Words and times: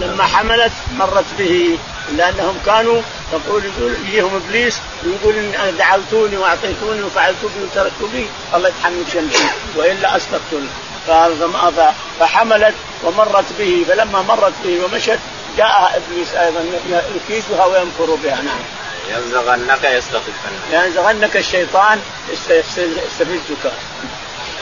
لما 0.00 0.24
حملت 0.24 0.72
مرت 0.98 1.24
به 1.38 1.78
لأنهم 2.16 2.58
كانوا 2.66 3.02
يقول 3.32 3.62
يجيهم 4.06 4.42
إبليس 4.46 4.78
ويقول 5.04 5.34
ان 5.36 5.76
دعوتوني 5.78 6.36
وأعطيتوني 6.36 7.02
وفعلت 7.02 7.36
بي 7.42 7.64
وتركت 7.64 8.12
بي 8.12 8.26
الله 8.54 8.68
يتحمل 8.68 9.04
شمسي 9.12 9.44
وإلا 9.76 10.16
استقتل 10.16 10.66
فحملت 12.20 12.74
ومرت 13.04 13.44
به 13.58 13.84
فلما 13.88 14.22
مرت 14.22 14.52
به 14.64 14.84
ومشت 14.84 15.18
جاءها 15.56 15.96
إبليس 15.96 16.34
أيضا 16.34 16.60
يكيدها 17.16 17.64
وينفر 17.64 18.14
بها. 18.24 18.42
نعم. 18.42 18.58
ينزغنك 19.10 19.84
يستخفنك 19.84 20.60
ينزغنك 20.72 21.36
الشيطان 21.36 22.00
يستفزك. 22.50 23.72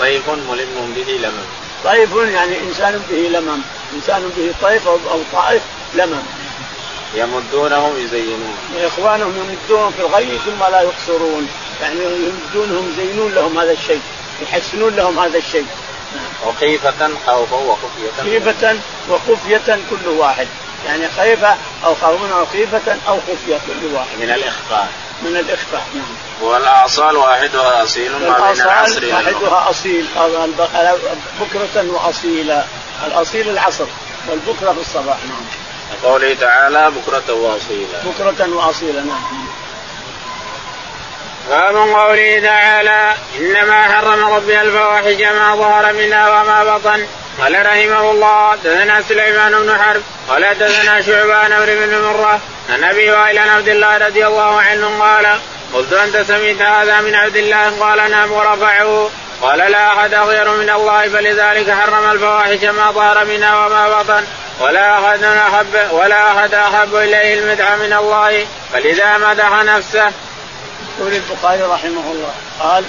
طيف 0.00 0.29
ملم 0.29 0.94
به 0.96 1.12
لمم 1.12 1.64
طيف 1.85 2.11
يعني 2.17 2.61
إنسان 2.61 3.03
به 3.11 3.17
لمم. 3.17 3.61
إنسان 3.95 4.31
به 4.36 4.54
طيف 4.63 4.89
أو 4.89 5.21
طائف 5.32 5.63
لمم. 5.95 6.22
يمدونهم 7.14 8.04
يزينون. 8.04 8.57
إخوانهم 8.85 9.32
يمدونهم 9.36 9.93
في 9.93 10.00
الغي 10.00 10.39
ثم 10.46 10.64
لا 10.72 10.81
يقصرون. 10.81 11.49
يعني 11.82 12.00
يمدونهم 12.05 12.93
يزينون 12.93 13.32
لهم 13.32 13.58
هذا 13.58 13.72
الشيء. 13.72 14.00
يحسنون 14.43 14.96
لهم 14.96 15.18
هذا 15.18 15.39
الشيء. 15.39 15.67
وخيفة 16.46 17.11
خوفا 17.27 17.57
وخفية. 17.57 18.22
خيفة 18.22 18.77
وخفية 19.11 19.79
كل 19.91 20.08
واحد. 20.08 20.46
يعني 20.86 21.08
خيفة 21.08 21.57
أو 21.85 21.94
خوفا 21.94 22.35
أو 22.39 22.46
خيفة 22.46 22.96
أو 23.08 23.16
خفية 23.16 23.57
كل 23.57 23.94
واحد. 23.94 24.19
من 24.21 24.30
الإخفاء. 24.30 24.89
من 25.23 25.36
الإخفاء 25.36 25.86
نعم. 25.95 26.49
والأعصال 26.49 27.17
واحدها 27.17 27.82
أصيل 27.82 28.13
ما 28.13 28.18
بين 28.18 28.63
العصر 28.63 29.07
واحدها 29.07 29.71
أصيل 29.71 30.07
بكرة 31.41 31.85
وأصيلا 31.93 32.64
الأصيل 33.06 33.48
العصر 33.48 33.86
والبكرة 34.28 34.72
في 34.72 34.80
الصباح 34.80 35.16
نعم. 35.28 35.44
قوله 36.03 36.34
تعالى 36.34 36.91
بكرة 36.91 37.34
وأصيلا. 37.34 37.98
بكرة 38.05 38.55
وأصيلا 38.55 39.00
نعم. 39.00 39.22
باب 41.48 41.77
قوله 41.77 42.41
تعالى 42.41 43.14
إنما 43.38 43.83
حرم 43.83 44.25
ربي 44.25 44.60
الفواحش 44.60 45.34
ما 45.34 45.56
ظهر 45.56 45.92
منها 45.92 46.41
وما 46.42 46.77
بطن. 46.77 47.06
قال 47.40 47.66
رحمه 47.66 48.10
الله 48.10 48.56
دثنا 48.64 49.02
سليمان 49.02 49.52
بن 49.52 49.78
حرب 49.78 50.02
قال 50.28 50.58
دثنا 50.58 51.02
شعبان 51.02 51.52
أمر 51.52 51.66
بن 51.66 51.98
مرة 51.98 52.41
عن 52.70 52.84
أبي 52.84 53.10
وائل 53.10 53.38
عبد 53.38 53.68
الله 53.68 53.98
رضي 53.98 54.26
الله 54.26 54.60
عنه 54.60 54.98
قال 55.00 55.38
قلت 55.74 55.92
أنت 55.92 56.16
سمعت 56.16 56.62
هذا 56.62 57.00
من 57.00 57.14
عبد 57.14 57.36
الله؟ 57.36 57.80
قال 57.80 58.10
نعم 58.10 58.32
ورفعه. 58.32 59.10
قال 59.42 59.58
لا 59.58 59.88
أحد 59.88 60.14
غير 60.14 60.50
من 60.50 60.70
الله 60.70 61.08
فلذلك 61.08 61.70
حرم 61.70 62.10
الفواحش 62.10 62.64
ما 62.64 62.91
ظهر 62.91 63.24
منها 63.24 63.66
وما 63.66 64.02
بطن. 64.02 64.24
ولا 64.60 64.98
أحد 64.98 65.22
أحب 65.24 65.92
ولا 65.92 66.32
أحد 66.32 66.54
أحب 66.54 66.94
إليه 66.94 67.34
المدح 67.34 67.72
من 67.72 67.92
الله 67.92 68.46
فلذا 68.72 69.19
مدح 69.19 69.62
نفسه. 69.62 70.12
يقول 70.98 71.12
البخاري 71.12 71.62
رحمه 71.62 72.12
الله 72.12 72.34
قال 72.60 72.84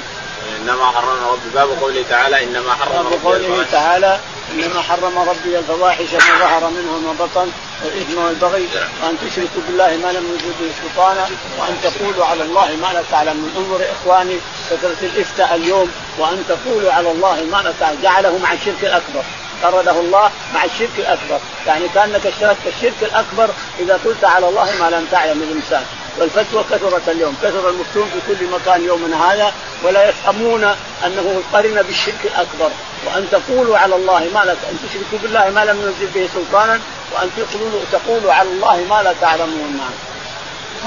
إنما 0.62 0.86
حرم 0.86 1.28
ربي. 1.32 1.50
باب 1.54 1.70
قوله 1.82 2.04
تعالى 2.10 2.44
إنما 2.44 2.74
حرم 2.74 3.08
ربي 3.08 3.24
قوله 3.24 3.66
تعالى 3.72 4.20
انما 4.56 4.82
حرم 4.82 5.20
ربي 5.20 5.60
الفواحش 5.60 6.14
ما 6.14 6.40
ظهر 6.40 6.70
منها 6.70 6.96
وما 6.96 7.14
بطن 7.20 7.52
والإثم 7.84 8.18
والبغي 8.18 8.68
وأن 9.04 9.18
تشركوا 9.18 9.62
بالله 9.68 9.88
ما 9.88 10.12
لم 10.12 10.26
يجد 10.34 10.54
به 10.60 10.72
سلطانا 10.82 11.28
وأن 11.60 11.78
تقولوا 11.84 12.26
على 12.26 12.44
الله 12.44 12.76
ما 12.76 12.94
لا 12.94 13.04
تعلمون 13.12 13.52
انظر 13.58 13.86
إخواني 13.92 14.38
كثره 14.72 14.98
الإفتاء 15.02 15.56
اليوم 15.56 15.92
وأن 16.18 16.44
تقولوا 16.50 16.92
على 16.92 17.12
الله 17.12 17.44
ما 17.52 17.58
لا 17.58 17.74
تعلمون 17.80 18.02
جعله 18.02 18.38
مع 18.38 18.54
الشرك 18.54 18.84
الأكبر. 18.84 19.24
قرده 19.64 19.92
الله 19.92 20.32
مع 20.54 20.64
الشرك 20.66 20.90
الأكبر، 20.98 21.40
يعني 21.68 21.88
كأنك 21.88 22.28
اشتركت 22.28 22.68
الشرك 22.68 22.94
الأكبر 23.02 23.50
إذا 23.80 24.00
قلت 24.06 24.24
على 24.24 24.50
الله 24.50 24.70
ما 24.80 24.90
لم 24.90 25.08
تعلم 25.12 25.44
الإنسان، 25.44 25.86
والفتوى 26.20 26.64
كثرت 26.72 27.10
اليوم، 27.10 27.36
كثر 27.44 27.70
المفتون 27.70 28.10
في 28.14 28.36
كل 28.36 28.46
مكان 28.46 28.86
يومنا 28.86 29.34
هذا 29.34 29.54
ولا 29.84 30.10
يفهمون 30.10 30.64
أنه 31.06 31.42
قرن 31.54 31.82
بالشرك 31.82 32.22
الأكبر، 32.24 32.72
وأن 33.06 33.28
تقولوا 33.32 33.78
على 33.78 33.96
الله 33.96 34.20
ما 34.20 34.46
لا 34.46 34.52
أن 34.52 34.78
تشركوا 34.84 35.20
بالله 35.24 35.50
ما 35.50 35.66
لم 35.66 35.82
ينزل 35.82 36.14
به 36.14 36.30
سلطانا، 36.34 36.80
وأن 37.16 37.30
تقولوا 37.38 37.82
تقولوا 37.92 38.34
على 38.34 38.50
الله 38.50 38.86
ما 38.90 39.04
لا 39.04 39.14
تعلمون. 39.22 39.82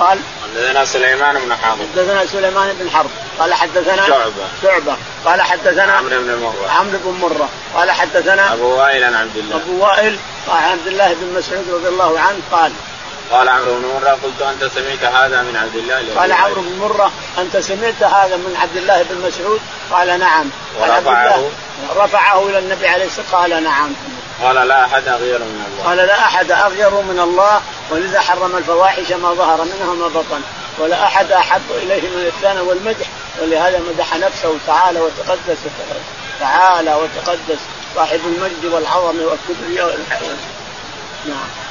قال 0.01 0.19
حدثنا 0.43 0.85
سليمان 0.85 1.35
بن 1.35 1.55
حرب. 1.57 1.79
حدثنا 1.95 2.27
سليمان 2.27 2.77
بن 2.81 2.91
حرب. 2.91 3.11
قال 3.39 3.55
حدثنا 3.55 4.07
شعبة. 4.07 4.33
شعبة. 4.63 4.97
قال 5.25 5.43
حدثنا 5.43 5.93
عمرو 5.93 6.19
بن 6.19 6.35
مرة. 6.43 6.71
عمرو 6.71 6.99
بن 7.05 7.21
مرة. 7.21 7.49
قال 7.75 7.91
حدثنا 7.91 8.53
أبو 8.53 8.77
وائل 8.77 9.05
عن 9.05 9.15
عبد 9.15 9.37
الله. 9.37 9.57
أبو 9.57 9.85
وائل 9.85 10.17
عن 10.49 10.63
عبد 10.71 10.87
الله 10.87 11.15
بن 11.15 11.39
مسعود 11.39 11.65
رضي 11.71 11.89
الله 11.89 12.21
عنه 12.21 12.39
قال 12.53 12.73
قال 13.31 13.49
عمرو 13.49 13.75
بن 13.75 13.87
مرة 13.95 14.11
قلت 14.11 14.43
أنت 14.43 14.73
سمعت 14.75 15.05
هذا 15.15 15.43
من 15.43 15.57
عبد 15.57 15.77
الله 15.77 16.21
قال 16.21 16.33
عمرو 16.33 16.63
بن 16.63 16.79
مرة 16.79 17.13
أنت 17.39 17.57
سمعت 17.57 18.03
هذا 18.03 18.37
من 18.37 18.57
عبد 18.61 18.77
الله 18.77 19.03
بن 19.03 19.29
مسعود؟ 19.29 19.61
قال 19.91 20.19
نعم. 20.19 20.51
ورفعه. 20.81 21.51
رفعه 21.97 22.49
إلى 22.49 22.59
النبي 22.59 22.89
عليه 22.89 23.05
والسلام 23.05 23.27
قال 23.33 23.65
نعم. 23.65 23.93
قال 24.43 24.69
لا 24.69 24.85
أحد 24.85 25.09
أغير 25.09 25.39
من 25.39 25.65
الله. 25.73 25.89
قال 25.89 25.97
لا 25.97 26.19
أحد 26.19 26.51
أغير 26.51 26.91
من 26.91 27.21
الله 27.21 27.61
ولذا 27.91 28.21
حرم 28.21 28.57
الفواحش 28.57 29.13
ما 29.13 29.35
ظهر 29.35 29.65
منها 29.65 29.91
وما 29.91 30.09
بطن. 30.09 30.41
ولا 30.79 31.05
أحد 31.05 31.33
أحب 31.33 31.63
إليه 31.71 32.01
من 32.01 32.27
الثناء 32.27 32.65
والمدح 32.65 33.07
ولهذا 33.43 33.79
مدح 33.79 34.17
نفسه 34.17 34.55
تعالى 34.67 35.01
وتقدس 35.01 35.59
تعالى 36.41 36.95
وتقدس 36.95 37.59
صاحب 37.95 38.21
المجد 38.27 38.65
والعظمه 38.65 39.25
والكبرياء 39.25 39.99
نعم. 41.27 41.68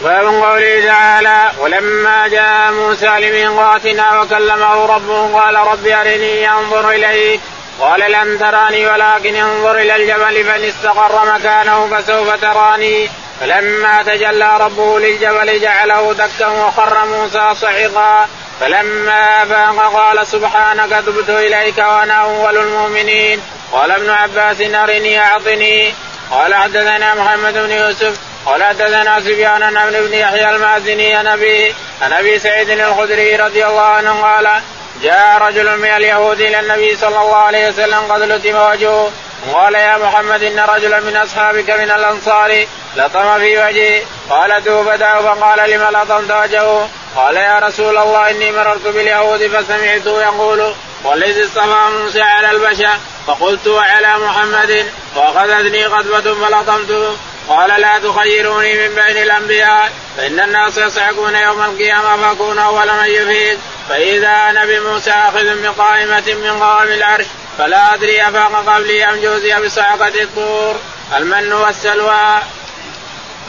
باب 0.00 0.26
قوله 0.26 0.86
تعالى 0.86 1.50
ولما 1.60 2.28
جاء 2.28 2.72
موسى 2.72 3.06
لميقاتنا 3.06 4.20
وكلمه 4.20 4.86
ربه 4.86 5.40
قال 5.40 5.54
رب 5.54 5.86
أرني 5.86 6.50
أنظر 6.50 6.90
اليك 6.90 7.40
قال 7.80 8.12
لن 8.12 8.38
تراني 8.38 8.86
ولكن 8.86 9.34
انظر 9.36 9.78
إلى 9.78 9.96
الجبل 9.96 10.44
فإن 10.44 10.64
استقر 10.64 11.34
مكانه 11.34 11.86
فسوف 11.86 12.40
تراني 12.40 13.10
فلما 13.40 14.02
تجلى 14.02 14.56
ربه 14.60 14.98
للجبل 14.98 15.60
جعله 15.60 16.12
دكا 16.12 16.46
وخر 16.46 17.06
موسى 17.06 17.54
صعقا 17.54 18.28
فلما 18.60 19.42
أفاق 19.42 19.92
قال 19.94 20.26
سبحانك 20.26 20.90
تبت 21.06 21.30
إليك 21.30 21.78
وأنا 21.78 22.14
أول 22.14 22.56
المؤمنين 22.56 23.40
قال 23.72 23.90
ابن 23.90 24.10
عباس 24.10 24.60
أرني 24.60 25.20
أعطني 25.20 25.94
قال 26.30 26.54
حدثنا 26.54 27.14
محمد 27.14 27.54
بن 27.54 27.70
يوسف 27.70 28.18
قال 28.46 28.64
حدثنا 28.64 29.20
سفيان 29.20 29.62
عن 29.62 29.94
ابن 29.94 30.14
يحيى 30.14 30.50
المازني 30.50 31.14
عن 31.14 31.26
ابي 31.26 31.74
عن 32.02 32.12
أبي 32.12 32.38
سعيد 32.38 32.70
الخدري 32.70 33.36
رضي 33.36 33.66
الله 33.66 33.82
عنه 33.82 34.22
قال 34.22 34.48
جاء 35.02 35.38
رجل 35.38 35.78
من 35.78 35.88
اليهود 35.88 36.40
إلى 36.40 36.60
النبي 36.60 36.96
صلى 36.96 37.20
الله 37.20 37.36
عليه 37.36 37.68
وسلم 37.68 38.12
قد 38.12 38.22
لتم 38.22 38.56
وجهه. 38.56 39.10
قال 39.52 39.74
يا 39.74 39.96
محمد 39.98 40.42
إن 40.42 40.58
رجلا 40.58 41.00
من 41.00 41.16
أصحابك 41.16 41.70
من 41.70 41.90
الأنصار 41.90 42.66
لطم 42.96 43.38
في 43.38 43.58
وجهي 43.58 44.02
قال 44.30 44.64
توب 44.64 44.96
فقال 44.96 45.70
لم 45.70 45.82
لطمت 45.82 46.30
وجهه؟ 46.30 46.88
قال 47.16 47.36
يا 47.36 47.58
رسول 47.58 47.98
الله 47.98 48.30
إني 48.30 48.52
مررت 48.52 48.86
باليهود 48.86 49.46
فسمعته 49.46 50.22
يقول 50.22 50.74
والذي 51.04 51.44
اصطفى 51.44 51.88
موسى 52.02 52.22
على 52.22 52.50
البشر 52.50 52.88
فقلت 53.26 53.66
وعلى 53.66 54.18
محمد 54.18 54.86
وأخذتني 55.16 55.84
قدوه 55.84 56.20
فلطمته. 56.20 57.16
قال 57.48 57.80
لا 57.80 57.98
تخيروني 57.98 58.88
من 58.88 58.94
بين 58.94 59.22
الأنبياء 59.22 59.92
فإن 60.16 60.40
الناس 60.40 60.78
يصعقون 60.78 61.34
يوم 61.34 61.62
القيامة 61.62 62.16
فأكون 62.16 62.58
أول 62.58 62.86
من 62.86 63.06
يفيد. 63.06 63.58
فإذا 63.88 64.28
أنا 64.28 64.64
بموسى 64.64 65.10
أخذ 65.10 65.62
بقائمة 65.62 66.34
من 66.34 66.62
قوام 66.62 66.88
العرش 66.88 67.26
فلا 67.58 67.94
أدري 67.94 68.28
أفاق 68.28 68.64
قبلي 68.66 69.04
أم 69.04 69.20
جوزي 69.22 69.60
بصعقة 69.60 70.22
الطور. 70.22 70.76
المن 71.16 71.52
والسلوى. 71.52 72.38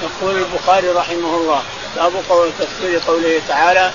يقول 0.04 0.36
البخاري 0.38 0.90
رحمه 0.90 1.36
الله 1.36 1.62
باب 1.96 2.14
قول 2.30 2.52
تفسير 2.60 3.02
قوله 3.08 3.42
تعالى 3.48 3.92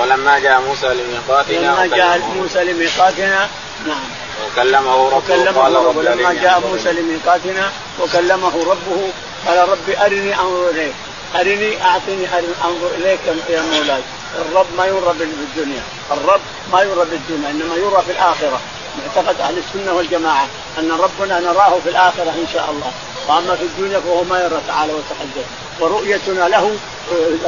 ولما 0.00 0.38
جاء 0.38 0.60
موسى 0.60 0.86
لميقاتنا 0.86 1.56
لما 1.56 1.96
جاء 1.96 2.18
موسى 2.18 2.64
لميقاتنا 2.64 3.48
نعم. 3.86 4.04
وكلمه 4.46 5.08
ربه 5.08 5.16
وكلمه 5.16 5.60
قال 5.62 5.74
رب 5.74 5.96
ولما 5.96 6.32
جاء 6.32 6.60
موسى 6.60 6.92
لميقاتنا 6.92 7.72
وكلمه 8.00 8.64
ربه 8.70 9.10
قال 9.46 9.68
ربي 9.68 9.98
أرني 10.06 10.40
أنظر 10.40 10.70
إليك. 10.70 10.94
أرني 11.40 11.82
أعطني 11.82 12.26
أرني 12.34 12.54
أنظر 12.64 12.90
إليك 12.98 13.20
يا 13.48 13.62
مولاي. 13.62 14.02
الرب 14.38 14.66
ما 14.78 14.86
يرى 14.86 15.14
بالدنيا 15.18 15.82
الرب 16.10 16.40
ما 16.72 16.82
يرى 16.82 17.04
بالدنيا 17.10 17.50
إنما 17.50 17.76
يرى 17.76 18.02
في 18.06 18.12
الآخرة. 18.12 18.60
معتقد 18.98 19.40
أهل 19.40 19.58
السنة 19.58 19.92
والجماعة 19.92 20.46
أن 20.78 20.90
ربنا 20.92 21.40
نراه 21.40 21.78
في 21.84 21.90
الآخرة 21.90 22.30
إن 22.30 22.46
شاء 22.52 22.70
الله. 22.70 22.92
وأما 23.28 23.56
في 23.56 23.62
الدنيا 23.62 24.00
فهو 24.00 24.24
ما 24.24 24.38
يرى 24.40 24.60
تعالى 24.68 24.92
وتقدس 24.92 25.46
ورؤيتنا 25.80 26.48
له 26.48 26.76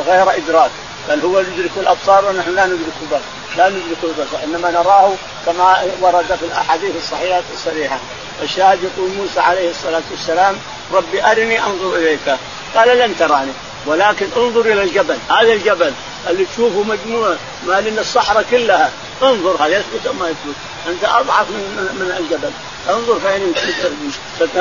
غير 0.06 0.36
إدراك. 0.36 0.70
بل 1.08 1.20
هو 1.20 1.40
يدرك 1.40 1.70
الأبصار 1.76 2.24
ونحن 2.24 2.54
لا 2.54 2.66
ندرك 2.66 2.94
البصر. 3.02 3.24
لا 3.56 3.68
ندرك 3.68 3.98
البصر. 4.04 4.44
إنما 4.44 4.70
نراه 4.70 5.12
كما 5.46 5.82
ورد 6.00 6.36
في 6.40 6.44
الأحاديث 6.44 6.96
الصحيحة 6.96 7.42
الصريحة. 7.54 7.98
الشاهد 8.42 8.78
يقول 8.82 9.10
موسى 9.10 9.40
عليه 9.40 9.70
الصلاة 9.70 10.02
والسلام 10.10 10.56
ربي 10.92 11.24
أرني 11.24 11.64
أنظر 11.64 11.96
إليك. 11.96 12.36
قال 12.74 12.98
لن 12.98 13.14
تراني. 13.18 13.52
ولكن 13.86 14.26
انظر 14.36 14.60
إلى 14.60 14.82
الجبل. 14.82 15.18
هذا 15.28 15.52
الجبل 15.52 15.92
اللي 16.28 16.44
تشوفه 16.44 16.82
مجموعة 16.82 17.36
ما 17.66 17.80
لنا 17.80 18.00
الصحراء 18.00 18.44
كلها. 18.50 18.90
انظر 19.22 19.56
هل 19.60 19.72
يثبت 19.72 20.06
أم 20.06 20.18
ما 20.18 20.28
يثبت. 20.28 20.56
أنت 20.88 21.04
أضعف 21.04 21.50
من, 21.50 21.88
من 22.00 22.16
الجبل. 22.18 22.50
انظر 22.90 23.20
فإن 23.20 23.54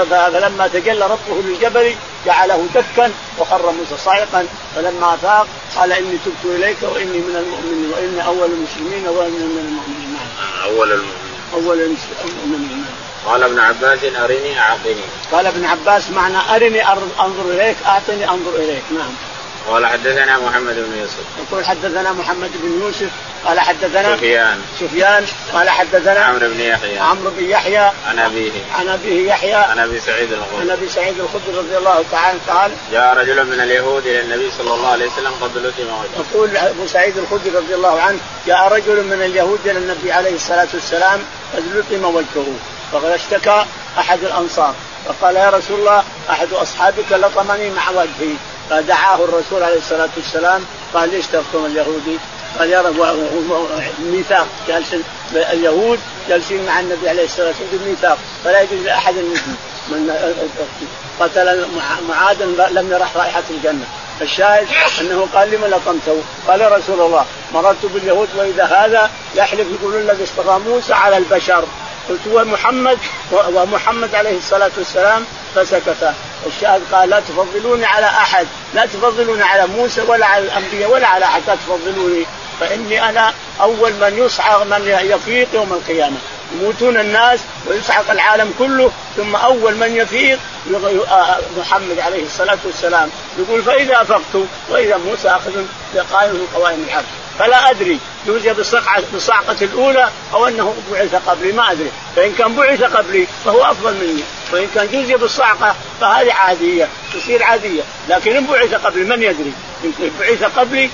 فلما 0.10 0.68
تجلى 0.68 1.06
ربه 1.06 1.42
للجبل 1.46 1.96
جعله 2.26 2.68
دكا 2.76 3.12
وخر 3.40 3.72
موسى 3.72 4.04
صاعقا 4.04 4.48
فلما 4.76 5.14
افاق 5.14 5.48
قال 5.76 5.92
إني 5.92 6.18
تبت 6.26 6.56
إليك 6.56 6.78
وإني 6.82 7.18
من 7.18 7.36
المؤمنين 7.36 7.92
وإني 7.94 8.26
أول 8.26 8.50
المسلمين 8.52 9.08
واني 9.08 9.38
من 9.38 9.66
المؤمنين. 9.68 10.18
أول 10.64 10.92
المؤمنين. 10.92 11.38
أول 11.54 11.82
المؤمنين 12.44 12.86
قال 13.26 13.44
ابن 13.44 13.60
عباس 13.60 14.00
أرني 14.04 14.60
أعطني. 14.60 15.02
قال 15.32 15.48
ابن 15.48 15.66
عباس 15.66 16.10
معنى 16.10 16.38
أرني 16.56 16.90
أنظر 17.20 17.44
إليك 17.52 17.78
أعطني 17.86 18.30
أنظر 18.30 18.56
إليك. 18.56 18.84
نعم. 18.92 19.12
قال 19.68 19.86
حدثنا 19.86 20.38
محمد 20.38 20.76
بن 20.76 20.98
يوسف. 21.00 21.52
يقول 21.52 21.66
حدثنا 21.66 22.12
محمد 22.12 22.52
بن 22.64 22.82
يوسف 22.82 23.10
قال 23.46 23.60
حدثنا 23.60 24.16
سفيان. 24.16 24.62
سفيان 24.80 25.26
قال 25.54 25.70
حدثنا 25.70 26.20
عمرو 26.20 26.48
بن 26.48 26.60
يحيى. 26.60 27.00
عمرو 27.00 27.32
بن 27.38 27.50
يحيى. 27.50 27.92
عن 28.08 28.20
أبيه. 28.20 28.52
عن 28.80 28.88
أبيه 28.88 29.28
يحيى. 29.30 29.54
عن 29.54 29.80
أبي 29.80 30.00
سعيد 30.00 30.32
الخدري. 30.32 30.62
عن 30.62 30.70
أبي 30.70 30.90
سعيد 30.90 31.20
الخدري 31.20 31.58
رضي 31.58 31.78
الله 31.78 32.04
تعالى 32.12 32.40
قال 32.48 32.72
جاء 32.92 33.18
رجل 33.18 33.46
من 33.46 33.62
اليهود 33.62 34.06
إلى 34.06 34.22
النبي 34.22 34.52
صلى 34.58 34.74
الله 34.74 34.92
عليه 34.92 35.08
وسلم 35.08 35.32
قد 35.42 35.58
لطم 35.58 35.84
وجهه. 35.84 36.26
يقول 36.32 36.58
أبو 36.58 36.88
سعيد 36.88 37.18
الخدري 37.18 37.50
رضي 37.50 37.76
الله 37.76 38.02
عنه 38.02 38.20
جاء 38.48 38.68
رجل 38.74 39.04
من 39.04 39.22
اليهود 39.22 39.60
إلى 39.66 39.80
النبي 39.80 40.12
عليه 40.12 40.36
الصلاة 40.36 40.68
والسلام 40.74 41.20
قد 41.56 41.64
لطم 41.76 42.06
وجهه 42.06 42.54
فقد 42.92 43.06
اشتكى 43.06 43.66
أحد 44.00 44.20
الأنصار. 44.24 44.74
فقال 45.08 45.36
يا 45.36 45.50
رسول 45.50 45.80
الله 45.80 46.04
أحد 46.30 46.54
أصحابك 46.54 47.12
لطمني 47.12 47.70
مع 47.70 47.90
وجهي. 47.90 48.34
فدعاه 48.70 49.16
الرسول 49.16 49.64
عليه 49.64 49.78
الصلاة 49.78 50.10
والسلام 50.18 50.66
قال 50.94 51.10
ليش 51.10 51.26
تلطم 51.28 51.66
اليهودي؟ 51.66 52.18
قال 52.60 52.70
يا 52.70 52.82
رب 52.82 53.18
ميثاق 54.00 54.48
جالسين 54.68 55.04
اليهود 55.34 56.00
جالسين 56.30 56.66
مع 56.66 56.80
النبي 56.80 57.10
عليه 57.10 57.26
الصلاة 57.26 57.48
والسلام 57.48 57.90
ميثاق 57.90 58.18
فلا 58.44 58.62
يجوز 58.62 58.80
لأحد 58.86 59.14
من 59.90 60.12
قتل 61.20 61.66
معادا 62.10 62.46
لم 62.72 62.92
يرح 62.92 63.18
رائحة 63.18 63.44
الجنة 63.50 63.86
الشاهد 64.22 64.68
أنه 65.02 65.28
قال 65.34 65.52
لمن 65.52 65.68
لطمته؟ 65.70 66.22
قال 66.48 66.62
يا 66.62 66.70
رسول 66.70 67.02
الله 67.02 67.26
مررت 67.54 67.86
باليهود 67.86 68.28
وإذا 68.38 68.64
هذا 68.64 69.10
يحلف 69.36 69.68
يقول 69.80 69.96
الذي 69.96 70.24
اصطفى 70.24 70.60
موسى 70.70 70.94
على 70.94 71.18
البشر 71.18 71.64
قلت 72.10 72.28
هو 72.28 72.46
محمد 72.46 72.98
ومحمد 73.32 74.16
عليه 74.16 74.38
الصلاة 74.38 74.72
والسلام 74.78 75.26
فسكت 75.56 76.14
الشاهد 76.46 76.82
قال 76.92 77.10
لا 77.10 77.20
تفضلوني 77.20 77.86
على 77.86 78.06
أحد 78.06 78.48
لا 78.74 78.86
تفضلوني 78.86 79.44
على 79.44 79.68
موسى 79.68 80.02
ولا 80.02 80.26
على 80.26 80.44
الأنبياء 80.44 80.92
ولا 80.92 81.08
على 81.08 81.26
أحد 81.26 81.42
لا 81.48 81.56
تفضلوني 81.56 82.26
فإني 82.60 83.10
أنا 83.10 83.34
أول 83.62 83.94
من 83.94 84.18
يصعق 84.18 84.64
من 84.64 84.88
يفيق 84.88 85.48
يوم 85.54 85.74
القيامة. 85.74 86.18
يموتون 86.56 87.00
الناس 87.00 87.40
ويصعق 87.68 88.12
العالم 88.12 88.54
كله 88.60 88.92
ثم 89.18 89.36
أول 89.36 89.76
من 89.76 89.96
يفيق 89.96 90.40
محمد 91.58 92.00
عليه 92.00 92.26
الصلاة 92.26 92.58
والسلام. 92.66 93.10
يقول 93.40 93.64
فإذا 93.64 94.02
أفقت 94.02 94.46
وإذا 94.70 94.98
موسى 94.98 95.30
أخذ 95.30 95.64
بقائم 95.96 96.32
من 96.34 96.48
قوائم 96.56 96.86
الحرب 96.88 97.06
فلا 97.40 97.70
أدري 97.70 98.00
يوجد 98.26 98.56
بالصعقه 99.14 99.58
الأولى 99.62 100.10
أو 100.34 100.48
أنه 100.48 100.76
بعث 100.92 101.16
قبلي 101.28 101.52
ما 101.52 101.72
أدري. 101.72 101.92
فإن 102.16 102.34
كان 102.34 102.56
بعث 102.56 102.84
قبلي 102.84 103.28
فهو 103.46 103.64
أفضل 103.64 103.94
مني. 103.94 104.24
وإن 104.54 104.68
كان 104.76 104.88
جزي 104.88 105.16
بالصعقه 105.16 105.76
فهذه 106.02 106.34
عادية 106.34 106.88
تصير 107.14 107.44
عادية. 107.44 107.82
لكن 108.10 108.36
إن 108.36 108.46
بعث 108.46 108.74
قبلي 108.74 109.04
من 109.04 109.24
يدري؟ 109.24 109.54
يمكن 109.84 110.12
بعث 110.20 110.44
قبلي 110.44 110.90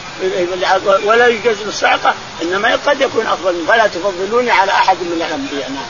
ولا 1.05 1.27
يجوز 1.27 1.57
بالصعقه 1.65 2.13
إنما 2.41 2.79
قد 2.87 3.01
يكون 3.01 3.27
أفضل 3.27 3.53
مني. 3.53 3.67
فلا 3.67 3.87
تفضلوني 3.87 4.51
على 4.51 4.71
أحد 4.71 4.97
من 4.97 5.21
الأنبياء. 5.27 5.69
نعم. 5.69 5.85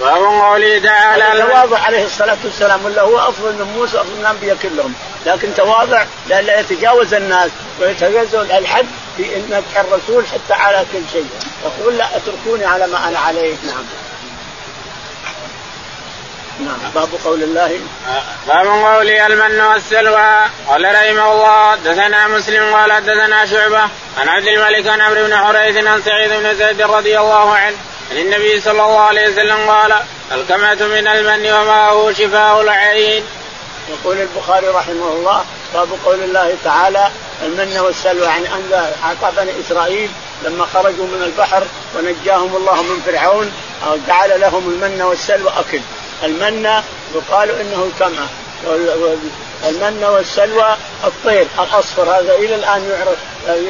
باب 0.00 0.16
قوله 0.16 0.78
تعالى 0.78 1.42
تواضع 1.42 1.78
عليه 1.78 2.04
الصلاة 2.04 2.36
والسلام 2.44 2.84
ولا 2.84 3.02
هو 3.02 3.18
أفضل 3.18 3.52
من 3.52 3.72
موسى 3.76 4.00
أفضل 4.00 4.14
من 4.14 4.20
الأنبياء 4.20 4.56
كلهم. 4.62 4.94
لكن 5.26 5.54
تواضع 5.56 6.04
لا 6.28 6.60
يتجاوز 6.60 7.14
الناس. 7.14 7.50
ويتجاوز 7.80 8.34
الحد 8.34 8.86
في 9.16 9.42
مدح 9.50 9.80
الرسول 9.80 10.26
حتى 10.26 10.52
على 10.54 10.84
كل 10.92 11.00
شيء. 11.12 11.26
يقول 11.64 11.98
لا 11.98 12.16
أتركوني 12.16 12.64
على 12.64 12.86
ما 12.86 13.08
أنا 13.08 13.18
عليه. 13.18 13.54
نعم. 13.66 13.84
نعم. 16.60 16.78
باب 16.94 17.08
قول 17.24 17.42
الله. 17.42 17.80
باب 18.48 18.66
قوله 18.66 19.26
المن 19.26 19.60
والسلوى. 19.60 20.44
قال 20.68 20.84
رحمه 20.84 21.32
الله 21.32 21.74
دثنا 21.74 22.28
مسلم 22.28 22.74
قال 22.74 23.04
دثنا 23.04 23.46
شعبة 23.46 23.80
عن 24.18 24.28
عبد 24.28 24.48
الملك 24.48 24.86
عن 24.86 25.00
عمرو 25.00 25.24
بن 25.24 25.36
حريث 25.36 25.86
عن 25.86 26.02
سعيد 26.02 26.30
بن 26.30 26.54
زيد 26.54 26.82
رضي 26.82 27.18
الله 27.18 27.54
عنه 27.54 27.76
عن 28.10 28.16
النبي 28.16 28.60
صلى 28.60 28.82
الله 28.82 29.00
عليه 29.00 29.28
وسلم 29.28 29.70
قال 29.70 29.94
الكمة 30.32 30.86
من 30.86 31.06
المن 31.06 31.52
وما 31.52 31.88
هو 31.88 32.12
شفاء 32.12 32.60
العين. 32.60 33.24
يقول 33.88 34.20
البخاري 34.20 34.68
رحمه 34.68 35.12
الله 35.12 35.44
باب 35.74 35.88
قول 36.04 36.22
الله 36.22 36.54
تعالى 36.64 37.08
المن 37.42 37.78
والسلوى 37.78 38.26
يعني 38.26 38.46
أن 38.46 38.92
اعطى 39.04 39.36
بني 39.36 39.52
إسرائيل 39.60 40.10
لما 40.44 40.66
خرجوا 40.74 41.06
من 41.06 41.22
البحر 41.22 41.62
ونجاهم 41.96 42.56
الله 42.56 42.82
من 42.82 43.02
فرعون 43.06 43.52
جعل 44.08 44.40
لهم 44.40 44.68
المن 44.68 45.02
والسلوى 45.02 45.52
أكل. 45.58 45.80
المن 46.24 46.82
يقال 47.14 47.50
إنه 47.50 47.90
الكمأة 47.92 48.26
المن 49.68 50.04
والسلوى 50.04 50.76
الطير 51.04 51.46
الأصفر 51.58 52.02
هذا 52.02 52.34
إلى 52.34 52.54
الآن 52.54 52.90
يعرف 52.90 53.18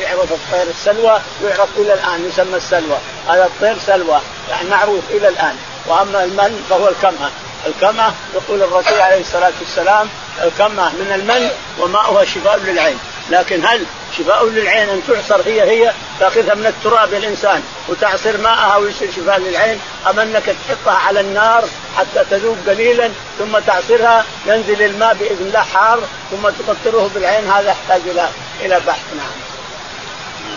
يعرف 0.02 0.32
الطير 0.32 0.70
السلوى 0.70 1.20
يعرف 1.44 1.68
إلى 1.76 1.94
الآن 1.94 2.28
يسمى 2.28 2.56
السلوى. 2.56 2.96
هذا 3.28 3.44
الطير 3.44 3.76
سلوى 3.86 4.20
يعني 4.50 4.68
معروف 4.68 5.02
إلى 5.10 5.28
الآن. 5.28 5.56
وأما 5.86 6.24
المن 6.24 6.64
فهو 6.70 6.88
الكمأة 6.88 7.30
الكمأة 7.66 8.12
يقول 8.34 8.62
الرسول 8.62 9.00
عليه 9.00 9.20
الصلاة 9.20 9.52
والسلام 9.60 10.08
الكمأة 10.42 10.88
من 10.88 11.12
المن 11.14 11.50
وماؤها 11.78 12.24
شفاء 12.24 12.60
للعين. 12.64 12.98
لكن 13.30 13.66
هل 13.66 13.84
شفاء 14.18 14.46
للعين 14.46 14.88
أن 14.88 15.02
تعصر 15.08 15.42
هي 15.46 15.62
هي 15.62 15.92
تأخذها 16.20 16.54
من 16.54 16.66
التراب 16.66 17.14
الإنسان 17.14 17.62
وتعصر 17.88 18.36
ماءها 18.36 18.76
ويصير 18.76 19.08
شفاء 19.16 19.38
للعين 19.38 19.80
أم 20.10 20.20
أنك 20.20 20.42
تحطها 20.44 20.98
على 20.98 21.20
النار 21.20 21.64
حتى 21.96 22.24
تذوب 22.30 22.58
قليلا 22.68 23.10
ثم 23.38 23.58
تعصرها 23.58 24.24
ينزل 24.46 24.82
الماء 24.82 25.14
بإذن 25.14 25.46
الله 25.46 25.60
حار 25.60 26.00
ثم 26.30 26.48
تقطره 26.48 27.10
بالعين؟ 27.14 27.50
هذا 27.50 27.68
يحتاج 27.68 28.00
إلى 28.10 28.28
إلى 28.60 28.80
بحث. 28.86 29.02
نعم. 29.16 29.44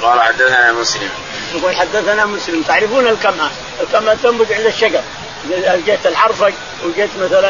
قال 0.02 0.22
حدثنا 0.22 0.72
مسلم. 0.72 1.10
يقول 1.54 1.76
حدثنا 1.76 2.26
مسلم. 2.26 2.62
تعرفون 2.62 3.08
الكمأة، 3.08 3.50
الكمأة 3.82 4.18
تنبت 4.24 4.52
عند 4.52 4.66
الشجر. 4.66 5.02
جيت 5.86 6.06
العرفج 6.06 6.54
وجيت 6.86 7.10
مثلا 7.20 7.50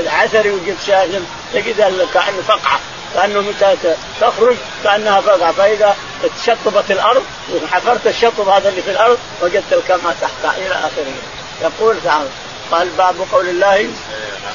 العثري 0.00 0.50
وجيت 0.50 0.76
شاهد 0.86 1.24
تجد 1.54 2.08
كأنه 2.14 2.42
فقعة 2.48 2.80
كأنه 3.14 3.40
متى 3.40 3.76
تخرج 4.20 4.56
كأنها 4.84 5.20
فقعة. 5.20 5.52
فإذا 5.52 5.96
تشطبت 6.36 6.90
الأرض 6.90 7.22
وحفرت 7.54 8.06
الشطب 8.06 8.48
هذا 8.48 8.68
اللي 8.68 8.82
في 8.82 8.90
الأرض 8.90 9.18
وجدت 9.42 9.72
الكماء 9.72 10.16
تحتها 10.20 10.56
إلى 10.58 10.74
آخره. 10.74 11.12
يقول 11.62 11.96
تعالى 12.04 12.28
قال 12.70 12.88
باب 12.88 13.16
قول 13.32 13.48
الله 13.48 13.90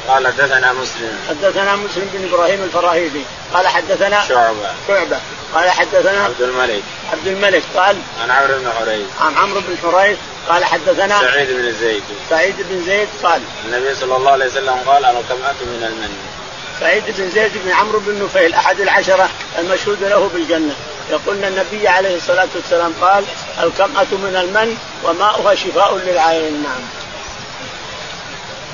قال 0.07 0.27
حدثنا 0.27 0.73
مسلم. 0.73 1.19
حدثنا 1.29 1.75
مسلم 1.75 2.09
بن 2.13 2.33
إبراهيم 2.33 2.63
الفراهيدي. 2.63 3.21
قال 3.53 3.67
حدثنا 3.67 4.23
شعبة. 4.27 4.73
شعبة. 4.87 5.19
قال 5.53 5.69
حدثنا 5.69 6.23
عبد 6.23 6.41
الملك. 6.41 6.83
عبد 7.11 7.27
الملك. 7.27 7.63
قال 7.75 7.97
عن 8.21 8.31
عمرو 8.31 8.59
بن 8.59 8.71
حريث. 8.79 9.07
عن 9.21 9.37
عمرو 9.37 9.61
بن 9.61 9.77
حريث. 9.83 10.17
قال 10.49 10.65
حدثنا 10.65 11.19
سعيد 11.19 11.47
بن 11.49 11.71
زيد. 11.71 12.03
سعيد 12.29 12.55
بن 12.69 12.83
زيد 12.85 13.07
قال 13.23 13.41
النبي 13.65 13.95
صلى 13.95 14.15
الله 14.15 14.31
عليه 14.31 14.45
وسلم 14.45 14.75
قال 14.85 15.05
أنا 15.05 15.21
كمأت 15.29 15.55
من 15.61 15.83
المن 15.83 16.17
سعيد 16.79 17.03
بن 17.07 17.29
زيد 17.29 17.51
بن 17.65 17.71
عمرو 17.71 17.99
بن 17.99 18.23
نفيل 18.23 18.53
أحد 18.53 18.79
العشرة 18.79 19.29
المشهود 19.59 20.03
له 20.03 20.29
بالجنة. 20.33 20.75
يقول 21.11 21.43
النبي 21.43 21.87
عليه 21.87 22.15
الصلاة 22.17 22.47
والسلام 22.55 22.93
قال 23.01 23.23
الكمأة 23.63 24.07
من 24.11 24.35
المن 24.35 24.77
وماؤها 25.03 25.55
شفاء 25.55 25.97
للعين. 26.05 26.63
نعم. 26.63 26.81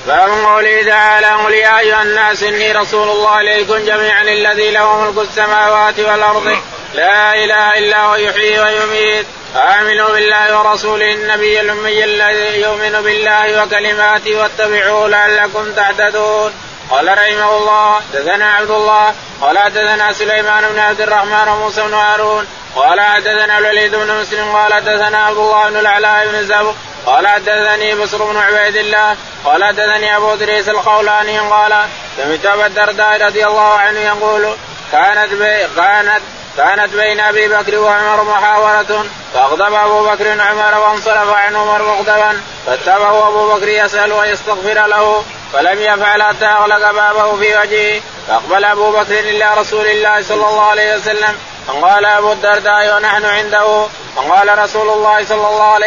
باب 0.08 0.30
قوله 0.46 0.84
تعالى 0.84 1.28
قل 1.28 1.54
يا 1.54 1.80
أيها 1.80 2.02
الناس 2.02 2.44
إني 2.44 2.72
رسول 2.72 3.10
الله 3.10 3.42
إليكم 3.42 3.86
جميعا 3.86 4.22
الذي 4.22 4.72
له 4.72 5.02
ملك 5.02 5.28
السماوات 5.30 6.00
والأرض. 6.00 6.58
لا 6.94 7.44
إله 7.44 7.78
إلا 7.78 8.02
هو 8.02 8.16
يحيي 8.16 8.60
ويميت. 8.60 9.26
آمنوا 9.56 10.10
بالله 10.10 10.60
ورسوله 10.60 11.14
النبي 11.14 11.62
الأمي 11.62 12.04
الذي 12.04 12.62
يؤمن 12.62 13.02
بالله 13.02 13.64
وكلماته 13.64 14.36
واتبعوه 14.36 15.10
لعلكم 15.10 15.72
تهتدون 15.74 16.54
قال 16.92 17.08
رحمه 17.08 17.58
الله 17.58 18.02
دثنا 18.14 18.54
عبد 18.54 18.72
الله 18.72 19.14
قال 19.42 19.58
حدثنا 19.58 20.14
سليمان 20.14 20.64
بن 20.74 20.80
عبد 20.80 21.02
الرحمن 21.02 21.48
وموسى 21.48 21.82
بن 21.82 21.94
هارون 21.94 22.48
قال 22.76 23.02
حدثنا 23.02 23.58
الوليد 23.58 23.96
بن 23.96 24.22
مسلم 24.22 24.52
قال 24.56 24.74
حدثنا 24.74 25.26
عبد 25.26 25.38
الله 25.38 25.70
بن 25.70 25.78
العلاء 25.78 26.28
بن 26.28 26.44
زبر 26.44 26.76
قال 27.06 27.28
حدثني 27.28 27.96
بصر 27.96 28.24
بن 28.24 28.38
عبيد 28.38 28.76
الله 28.76 29.16
قال 29.46 29.64
حدثني 29.64 30.18
أبو 30.18 30.34
إدريس 30.34 30.70
القولاني 30.70 31.40
قال 31.40 31.86
سمعت 32.18 32.46
أبا 32.46 32.66
الدرداء 32.66 33.26
رضي 33.26 33.46
الله 33.46 33.74
عنه 33.74 34.00
يقول 34.00 34.56
كانت 34.92 35.34
كانت 35.76 36.22
كانت 36.58 36.94
بين 36.94 37.20
أبي 37.20 37.48
بكر 37.48 37.80
وعمر 37.80 38.24
محاورة 38.24 39.06
فأغضب 39.34 39.74
أبو 39.74 40.06
بكر 40.06 40.42
عمر 40.42 40.80
وانصرف 40.80 41.34
عن 41.34 41.56
عمر 41.56 41.82
مغضبا 41.82 42.42
فاتبعه 42.66 43.28
أبو 43.28 43.56
بكر 43.56 43.68
يسأل 43.68 44.14
ويستغفر 44.14 44.88
له 44.88 45.24
فلم 45.54 45.82
يفعل 45.82 46.24
حتى 46.24 46.46
أغلق 46.46 46.92
بابه 46.92 47.36
في 47.36 47.58
وجهه 47.58 48.02
فأقبل 48.28 48.66
أبو 48.66 48.92
بكر 48.92 49.20
إلى 49.20 49.54
رسول 49.58 49.88
الله 49.88 50.22
صلى 50.22 50.48
الله 50.48 50.70
عليه 50.70 50.96
وسلم 50.96 51.38
فقال 51.68 52.06
أبو 52.06 52.32
الدرداء 52.32 52.96
ونحن 52.96 53.26
عنده 53.26 53.88
فقال 54.16 54.60
رسول 54.60 54.90
الله 54.90 55.26
صلى 55.26 55.48
الله 55.48 55.80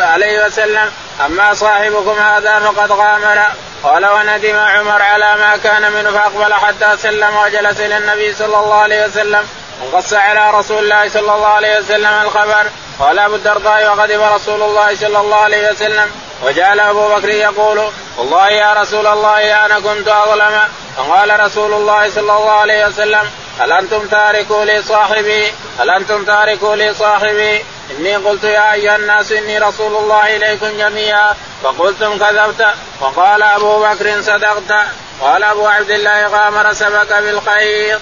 عليه 0.00 0.46
وسلم 0.46 0.92
أما 1.26 1.54
صاحبكم 1.54 2.18
هذا 2.18 2.60
فقد 2.60 2.92
غامر. 2.92 3.42
قال 3.84 4.06
وندم 4.06 4.56
عمر 4.56 5.02
على 5.02 5.36
ما 5.36 5.56
كان 5.64 5.92
منه 5.92 6.10
فأقبل 6.10 6.54
حتى 6.54 6.96
سلم 6.96 7.36
وجلس 7.36 7.80
إلى 7.80 7.96
النبي 7.96 8.34
صلى 8.34 8.58
الله 8.58 8.74
عليه 8.74 9.06
وسلم 9.06 9.48
وقص 9.82 10.12
على 10.12 10.50
رسول 10.50 10.78
الله 10.78 11.08
صلى 11.08 11.34
الله 11.34 11.46
عليه 11.46 11.78
وسلم 11.78 12.22
الخبر 12.22 12.66
قال 13.00 13.18
أبو 13.18 13.34
الدرداء 13.34 13.90
وغضب 13.90 14.20
رسول 14.34 14.62
الله 14.62 14.94
صلى 14.94 15.20
الله 15.20 15.36
عليه 15.36 15.70
وسلم. 15.70 16.10
وجعل 16.42 16.80
أبو 16.80 17.08
بكر 17.08 17.28
يقول 17.28 17.90
والله 18.16 18.48
يا 18.50 18.72
رسول 18.72 19.06
الله 19.06 19.66
أنا 19.66 19.80
كنت 19.80 20.08
أظلم. 20.08 20.60
فقال 20.96 21.40
رسول 21.40 21.72
الله 21.72 22.10
صلى 22.10 22.20
الله 22.36 22.52
عليه 22.52 22.86
وسلم 22.86 23.30
هل 23.60 23.72
أنتم 23.72 24.06
تاركوا 24.06 24.64
لي 24.64 24.82
صاحبي؟ 24.82 25.52
هل 25.78 25.90
أنتم 25.90 26.24
تاركوا 26.24 26.76
لي 26.76 26.94
صاحبي؟ 26.94 27.64
إني 27.90 28.16
قلت 28.16 28.44
يا 28.44 28.72
أيها 28.72 28.96
الناس 28.96 29.32
إني 29.32 29.58
رسول 29.58 29.96
الله 29.96 30.36
إليكم 30.36 30.78
جميعا. 30.78 31.34
فقلتم 31.62 32.18
كذبت. 32.18 32.66
وقال 33.00 33.42
أبو 33.42 33.82
بكر 33.84 34.22
صدقت. 34.22 34.72
قال 35.20 35.44
أبو 35.44 35.66
عبد 35.66 35.90
الله 35.90 36.26
غامر 36.26 36.72
سبك 36.72 37.12
بالخير. 37.12 37.98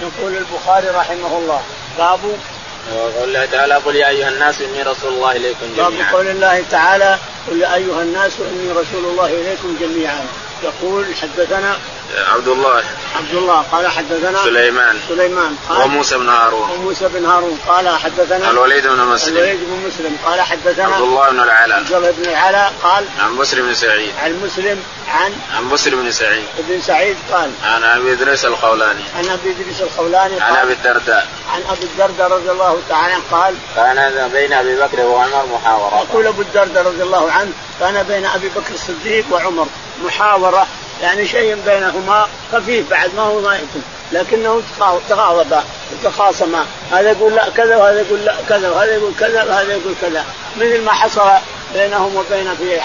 يقول 0.00 0.36
البخاري 0.36 0.88
رحمه 0.88 1.38
الله 1.38 1.60
باب 1.98 2.20
وقول 2.94 3.28
الله 3.28 3.44
تعالى 3.46 3.74
قل 3.74 3.96
يا 3.96 4.08
أيها 4.08 4.28
الناس 4.28 4.60
إني 4.60 4.82
رسول 4.82 5.12
الله 5.12 5.32
إليكم 5.32 5.66
جميعا. 5.76 5.90
باب 5.90 6.14
قول 6.14 6.28
الله 6.28 6.64
تعالى 6.70 7.18
قل 7.48 7.60
يا 7.60 7.74
أيها 7.74 8.02
الناس 8.02 8.32
إني 8.40 8.72
رسول 8.72 9.04
الله 9.04 9.26
إليكم 9.26 9.76
جميعا 9.80 10.26
يقول 10.62 11.06
حدثنا 11.22 11.76
عبد 12.34 12.48
الله 12.48 12.82
عبد 13.16 13.34
الله 13.34 13.62
قال 13.72 13.88
حدثنا 13.88 14.44
سليمان 14.44 14.96
سليمان 15.08 15.56
قال 15.68 15.82
وموسى 15.82 16.18
بن 16.18 16.28
هارون. 16.28 16.70
وموسى 16.70 17.08
بن 17.08 17.24
هارون 17.24 17.58
قال 17.68 17.88
حدثنا 17.88 18.50
الوليد 18.50 18.86
بن 18.86 19.00
مسلم. 19.00 19.36
الوليد 19.36 19.58
بن 19.60 19.88
مسلم 19.88 20.16
قال 20.24 20.40
حدثنا 20.40 20.84
عبد 20.84 21.02
الله 21.02 21.30
بن 21.30 21.40
العلاء. 21.40 21.78
عبد 21.78 21.92
الله 21.92 22.10
بن 22.10 22.30
العلاء 22.30 22.72
قال 22.82 23.04
عن 23.20 23.32
مسلم 23.32 23.66
بن 23.66 23.74
سعيد. 23.74 24.12
عن 24.22 24.40
مسلم 24.44 24.82
عن 25.08 25.32
عن 25.56 25.64
مسلم 25.64 26.02
بن 26.02 26.10
سعيد. 26.10 26.44
بن 26.58 26.80
سعيد 26.80 27.16
قال 27.32 27.50
عن 27.64 27.82
أبي 27.82 28.12
إدريس 28.12 28.44
الخولاني. 28.44 29.02
عن 29.16 29.28
أبي 29.28 29.50
إدريس 29.50 29.80
الخولاني 29.80 30.40
عن 30.40 30.56
أبي 30.56 30.72
الدرداء. 30.72 31.28
عن 31.52 31.62
أبي 31.70 31.82
الدرداء 31.84 32.28
رضي 32.30 32.50
الله 32.50 32.80
تعالى 32.88 33.14
عنه 33.14 33.22
قال 33.30 33.54
كان 33.76 34.28
بين 34.32 34.52
أبي 34.52 34.76
بكر 34.76 35.00
وعمر 35.00 35.46
محاورة. 35.46 36.06
يقول 36.10 36.26
أبو 36.26 36.42
الدرداء 36.42 36.86
رضي 36.86 37.02
الله 37.02 37.32
عنه 37.32 37.52
كان 37.80 38.02
بين 38.02 38.26
أبي 38.26 38.48
بكر 38.48 38.74
الصديق 38.74 39.24
وعمر. 39.30 39.66
محاورة 40.04 40.66
يعني 41.02 41.26
شيء 41.26 41.56
بينهما 41.66 42.28
خفيف 42.52 42.90
بعد 42.90 43.10
ما 43.16 43.22
هو 43.22 43.40
ما 43.40 43.54
يكون 43.54 43.82
لكنه 44.12 44.62
تغاضبا 45.08 45.64
وتخاصما 45.92 46.66
هذا 46.92 47.10
يقول 47.10 47.34
لا 47.34 47.48
كذا 47.56 47.76
وهذا 47.76 48.00
يقول 48.00 48.24
لا 48.24 48.34
كذا 48.48 48.70
وهذا 48.70 48.94
يقول 48.94 49.12
كذا 49.20 49.44
وهذا 49.44 49.72
يقول 49.72 49.94
كذا. 50.00 50.24
مثل 50.56 50.82
ما 50.84 50.92
حصل 50.92 51.30
بينهم 51.74 52.16
وبين 52.16 52.54
في 52.54 52.80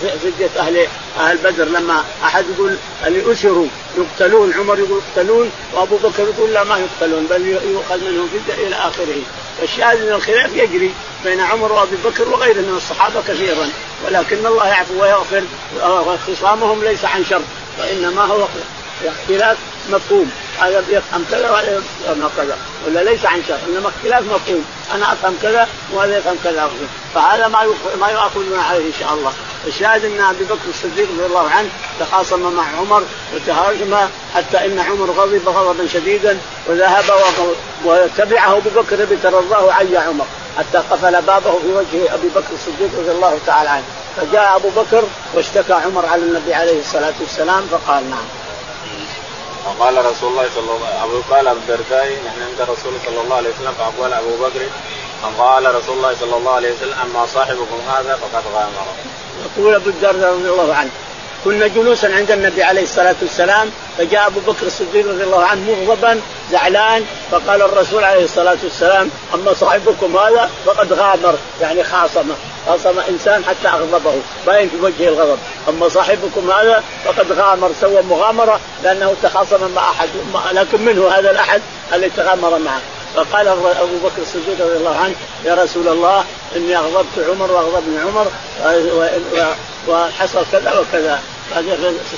في 0.00 0.10
فدية 0.22 0.50
أهل 0.60 0.86
أهل 1.20 1.36
بدر 1.36 1.64
لما 1.64 2.04
أحد 2.24 2.44
يقول 2.54 2.76
اللي 3.06 3.32
أسروا 3.32 3.66
يقتلون 3.98 4.52
عمر 4.52 4.78
يقول 4.78 5.00
يقتلون 5.08 5.50
وأبو 5.72 5.96
بكر 5.96 6.22
يقول 6.22 6.52
لا 6.52 6.64
ما 6.64 6.78
يقتلون 6.78 7.26
بل 7.26 7.46
يؤخذ 7.46 8.04
منهم 8.04 8.28
فدية 8.28 8.66
إلى 8.66 8.76
آخره. 8.76 9.22
فالشاهد 9.60 10.02
أن 10.02 10.12
الخلاف 10.12 10.56
يجري 10.56 10.94
بين 11.24 11.40
عمر 11.40 11.72
وأبي 11.72 11.96
بكر 12.04 12.28
وغيره 12.28 12.60
من 12.60 12.74
الصحابة 12.76 13.20
كثيرا. 13.28 13.68
ولكن 14.06 14.46
الله 14.46 14.68
يعفو 14.68 15.02
ويغفر 15.02 15.42
وخصامهم 15.84 16.84
ليس 16.84 17.04
عن 17.04 17.24
شر 17.24 17.42
وإنما 17.80 18.22
هو 18.24 18.46
اختلاف 19.06 19.56
مفهوم. 19.90 20.30
هذا 20.60 20.84
يفهم 20.88 21.24
كذا 21.30 21.50
وهذا 21.50 21.82
يفهم 22.04 22.30
كذا 22.36 22.56
ولا 22.86 23.04
ليس 23.10 23.24
عن 23.24 23.42
شر 23.48 23.58
إنما 23.68 23.88
اختلاف 23.88 24.24
مفهوم. 24.24 24.64
أنا 24.94 25.12
أفهم 25.12 25.36
كذا 25.42 25.68
وهذا 25.92 26.18
يفهم 26.18 26.36
كذا. 26.44 26.70
فهذا 27.14 27.48
ما 27.48 27.58
ما 28.00 28.08
يؤخذون 28.08 28.58
عليه 28.58 28.86
إن 28.86 28.92
شاء 29.00 29.14
الله. 29.14 29.32
الشاهد 29.66 30.04
ان 30.04 30.20
ابي 30.20 30.44
بكر 30.44 30.68
الصديق 30.68 31.08
رضي 31.16 31.26
الله 31.26 31.50
عنه 31.50 31.68
تخاصم 32.00 32.52
مع 32.52 32.64
عمر 32.78 33.02
وتهاجم 33.34 33.96
حتى 34.34 34.66
إن 34.66 34.78
عمر 34.78 35.10
غضب 35.10 35.48
غضبا 35.48 35.86
شديدا 35.86 36.38
وذهب 36.68 37.04
وتبعه 37.84 38.56
أبو 38.56 38.70
بكر 38.76 39.04
بترضاه 39.04 39.72
عي 39.72 39.96
عمر. 39.96 40.26
حتى 40.58 40.78
قفل 40.78 41.22
بابه 41.22 41.58
في 41.58 41.72
وجه 41.72 42.14
أبي 42.14 42.28
بكر 42.28 42.54
الصديق 42.54 42.90
رضي 42.98 43.10
الله 43.10 43.38
تعالى 43.46 43.68
عنه 43.68 43.84
فجاء 44.16 44.56
أبو 44.56 44.68
بكر 44.68 45.04
واشتكى 45.34 45.72
عمر 45.72 46.06
على 46.06 46.22
النبي 46.22 46.54
عليه 46.54 46.80
الصلاة 46.80 47.14
والسلام 47.20 47.66
فقال 47.66 48.10
نعم 48.10 48.24
وقال 49.66 50.04
رسول 50.06 50.30
الله 50.32 50.46
صلى 50.54 50.62
الله 50.62 50.86
عليه 51.00 51.10
وسلم 51.10 51.22
قال 51.30 51.48
أبو 51.48 51.58
الدرداء 51.58 52.06
نحن 52.26 52.42
عند 52.42 52.60
الرسول 52.60 52.92
صلى 53.06 53.20
الله 53.20 53.36
عليه 53.36 53.50
وسلم 53.50 53.74
فأقبل 53.78 54.12
أبو 54.12 54.44
بكر 54.44 54.60
فقال 55.22 55.74
رسول 55.74 55.96
الله 55.96 56.14
صلى 56.20 56.36
الله 56.36 56.52
عليه 56.52 56.72
وسلم 56.72 56.94
أما 57.02 57.26
صاحبكم 57.26 57.78
هذا 57.88 58.16
فقد 58.22 58.42
غامر. 58.54 58.86
يقول 59.56 59.74
أبو 59.74 59.90
الدرداء 59.90 60.32
رضي 60.32 60.48
الله 60.48 60.74
عنه 60.74 60.90
كنا 61.44 61.66
جلوسا 61.66 62.06
عند 62.06 62.30
النبي 62.30 62.62
عليه 62.62 62.82
الصلاة 62.82 63.14
والسلام 63.22 63.70
فجاء 63.98 64.26
أبو 64.26 64.40
بكر 64.40 64.66
الصديق 64.66 65.08
رضي 65.08 65.24
الله 65.24 65.44
عنه 65.44 65.60
مغضبا 65.60 66.20
زعلان 66.50 67.04
فقال 67.30 67.62
الرسول 67.62 68.04
عليه 68.04 68.24
الصلاة 68.24 68.56
والسلام 68.62 69.10
أما 69.34 69.54
صاحبكم 69.54 70.16
هذا 70.16 70.50
فقد 70.66 70.92
غامر. 70.92 71.34
يعني 71.60 71.84
خاصم 71.84 72.32
خاصم 72.66 72.98
إنسان 73.08 73.44
حتى 73.44 73.68
أغضبه 73.68 74.14
باين 74.46 74.68
في 74.68 74.76
وجهه 74.82 75.08
الغضب. 75.08 75.38
أما 75.68 75.88
صاحبكم 75.88 76.50
هذا 76.50 76.82
فقد 77.04 77.32
غامر. 77.32 77.70
سوى 77.80 78.02
مغامرة 78.02 78.60
لأنه 78.84 79.14
تخاصم 79.22 79.70
مع 79.74 79.90
أحد 79.90 80.08
لكن 80.52 80.84
منه 80.84 81.08
هذا 81.08 81.30
الأحد 81.30 81.62
الذي 81.92 82.10
تغامر 82.10 82.58
معه. 82.58 82.80
فقال 83.16 83.48
أبو 83.48 83.96
بكر 84.04 84.22
الصديق 84.22 84.66
رضي 84.66 84.76
الله 84.76 84.96
عنه 84.96 85.14
يا 85.44 85.54
رسول 85.54 85.88
الله 85.88 86.24
إني 86.56 86.76
أغضبت 86.76 87.28
عمر 87.28 87.52
وأغضبني 87.52 88.00
عمر 88.00 88.26
وحصل 89.88 90.44
كذا 90.52 90.78
وكذا. 90.78 91.20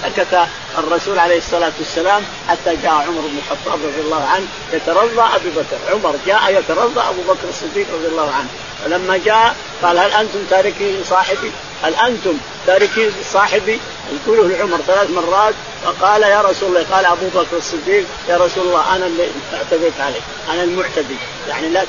سكت 0.02 0.38
الرسول 0.78 1.18
عليه 1.18 1.38
الصلاة 1.38 1.72
والسلام 1.78 2.22
حتى 2.48 2.76
جاء 2.82 2.92
عمر 2.92 3.20
بن 3.20 3.38
الخطاب 3.38 3.78
رضي 3.84 4.00
الله 4.00 4.24
عنه 4.24 4.46
يترضى 4.72 5.36
ابي 5.36 5.50
بكر، 5.50 5.92
عمر 5.92 6.14
جاء 6.26 6.58
يترضى 6.58 7.00
أبو 7.00 7.22
بكر 7.22 7.48
الصديق 7.48 7.86
رضي 7.94 8.06
الله 8.06 8.30
عنه، 8.32 8.48
فلما 8.84 9.20
جاء 9.24 9.56
قال 9.82 9.98
هل 9.98 10.10
أنتم 10.12 10.38
تاركي 10.50 11.04
صاحبي؟ 11.04 11.50
هل 11.82 11.94
أنتم 11.94 12.38
تاركي 12.66 13.10
صاحبي؟ 13.32 13.80
يقوله 14.12 14.48
لعمر 14.48 14.78
ثلاث 14.86 15.10
مرات 15.10 15.54
فقال 15.84 16.22
يا 16.22 16.40
رسول 16.40 16.68
الله. 16.68 16.86
قال 16.92 17.04
أبو 17.04 17.26
بكر 17.34 17.56
الصديق 17.56 18.04
يا 18.28 18.36
رسول 18.36 18.66
الله 18.66 18.96
أنا 18.96 19.06
اللي 19.06 19.26
اعتديت 19.54 20.00
عليك. 20.00 20.22
أنا 20.50 20.62
المعتدي. 20.62 21.16
يعني 21.48 21.68
لا 21.68 21.84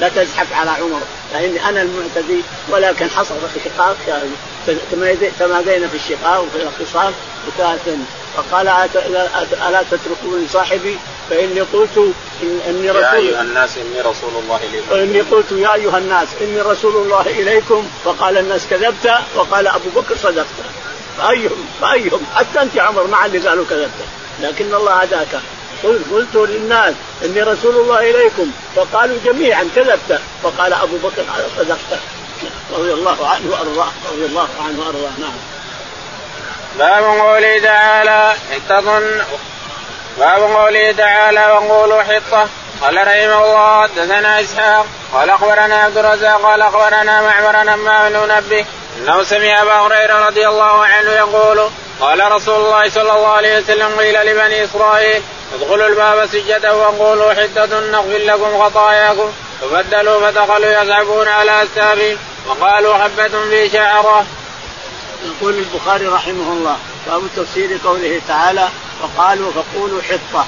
لا 0.00 0.08
تزحف 0.08 0.52
على 0.52 0.70
عمر 0.70 1.00
فإني 1.32 1.68
أنا 1.68 1.82
المعتدي 1.82 2.40
ولكن 2.68 3.10
حصل 3.10 3.34
شقاق 3.64 3.96
تمادينا 5.38 5.88
في 5.88 5.96
الشقاق 5.96 6.40
وفي 6.40 6.62
الخصام 6.62 7.12
فقال 8.36 8.68
ألا 9.68 9.82
تتركوني 9.90 10.48
صاحبي؟ 10.52 10.98
فإني 11.30 11.60
قلت 11.60 12.12
إني 12.42 12.90
رسول 12.90 13.02
يا 13.02 13.14
أيها 13.14 13.42
الناس 13.42 13.76
إني 13.76 14.00
رسول 14.00 14.30
الله 14.42 14.60
إليكم. 14.70 14.94
إني 14.94 15.20
قلت 15.20 15.52
يا 15.52 15.74
أيها 15.74 15.98
الناس 15.98 16.28
إني 16.40 16.60
رسول 16.60 16.96
الله 17.02 17.20
إليكم. 17.20 17.88
فقال 18.04 18.38
الناس 18.38 18.66
كذبت 18.70 19.12
وقال 19.34 19.66
أبو 19.66 19.88
بكر 19.96 20.16
صدقت. 20.16 20.46
فايهم 21.18 21.66
فأيهم 21.80 22.20
حتى 22.34 22.62
أنت 22.62 22.78
عمر 22.78 23.06
مع 23.06 23.26
اللي 23.26 23.48
قالوا 23.48 23.64
كذبت. 23.70 24.00
لكن 24.42 24.74
الله 24.74 24.92
هداك 24.92 25.40
قلت 25.84 26.02
قلت 26.12 26.34
للناس 26.50 26.94
إني 27.24 27.42
رسول 27.42 27.76
الله 27.76 28.10
إليكم. 28.10 28.50
فقالوا 28.76 29.16
جميعا 29.24 29.68
كذبت. 29.76 30.20
فقال 30.42 30.72
أبو 30.72 30.96
بكر 30.96 31.24
صدقت 31.58 32.00
رضي 32.72 32.92
الله 32.92 33.28
عنه 33.28 33.50
وأرضاه. 33.50 33.92
رضي 34.12 34.26
الله 34.26 34.48
عنه 34.60 34.80
وأرضاه. 34.80 35.10
نعم. 35.18 35.36
باب 36.78 37.04
قوله 37.04 37.58
تعالى 37.58 38.34
حطة 38.52 39.00
باب 40.18 40.42
قوله 40.42 40.92
تعالى 40.92 41.46
وقولوا 41.46 42.02
حطة. 42.02 42.48
قال 42.82 42.96
رحمه 42.96 43.44
الله 43.44 43.82
حدثنا 43.82 44.40
إسحاق. 44.40 44.86
قال 45.12 45.30
أخبرنا 45.30 45.76
عبد 45.76 45.98
الرزاق. 45.98 46.42
قال 46.42 46.62
أخبرنا 46.62 47.22
معمر 47.22 47.76
ما 47.76 48.08
بن 48.08 48.34
نبه 48.36 48.64
إنه 48.98 49.22
سمع 49.22 49.62
أبا 49.62 49.72
هريرة 49.72 50.26
رضي 50.26 50.48
الله 50.48 50.84
عنه 50.86 51.10
يقول 51.10 51.70
قال 52.00 52.32
رسول 52.32 52.54
الله 52.54 52.88
صلى 52.90 53.12
الله 53.12 53.28
عليه 53.28 53.58
وسلم 53.58 53.98
قيل 53.98 54.26
لبني 54.26 54.64
إسرائيل 54.64 55.22
ادخلوا 55.54 55.88
الباب 55.88 56.26
سجدا 56.26 56.70
وقولوا 56.70 57.34
حده 57.34 57.80
نغفر 57.80 58.18
لكم 58.18 58.62
خطاياكم. 58.62 59.32
فبدلوا 59.60 60.30
فدخلوا 60.30 60.82
يصعبون 60.82 61.28
على 61.28 61.62
استابهم 61.62 62.18
وقالوا 62.48 62.94
حبة 62.94 63.28
في 63.28 63.70
شعره. 63.70 64.26
يقول 65.24 65.54
البخاري 65.54 66.06
رحمه 66.06 66.52
الله 66.52 66.76
باب 67.06 67.22
تفسير 67.36 67.78
قوله 67.84 68.20
تعالى 68.28 68.68
وقالوا 69.02 69.52
فقولوا 69.52 70.02
حطة. 70.02 70.46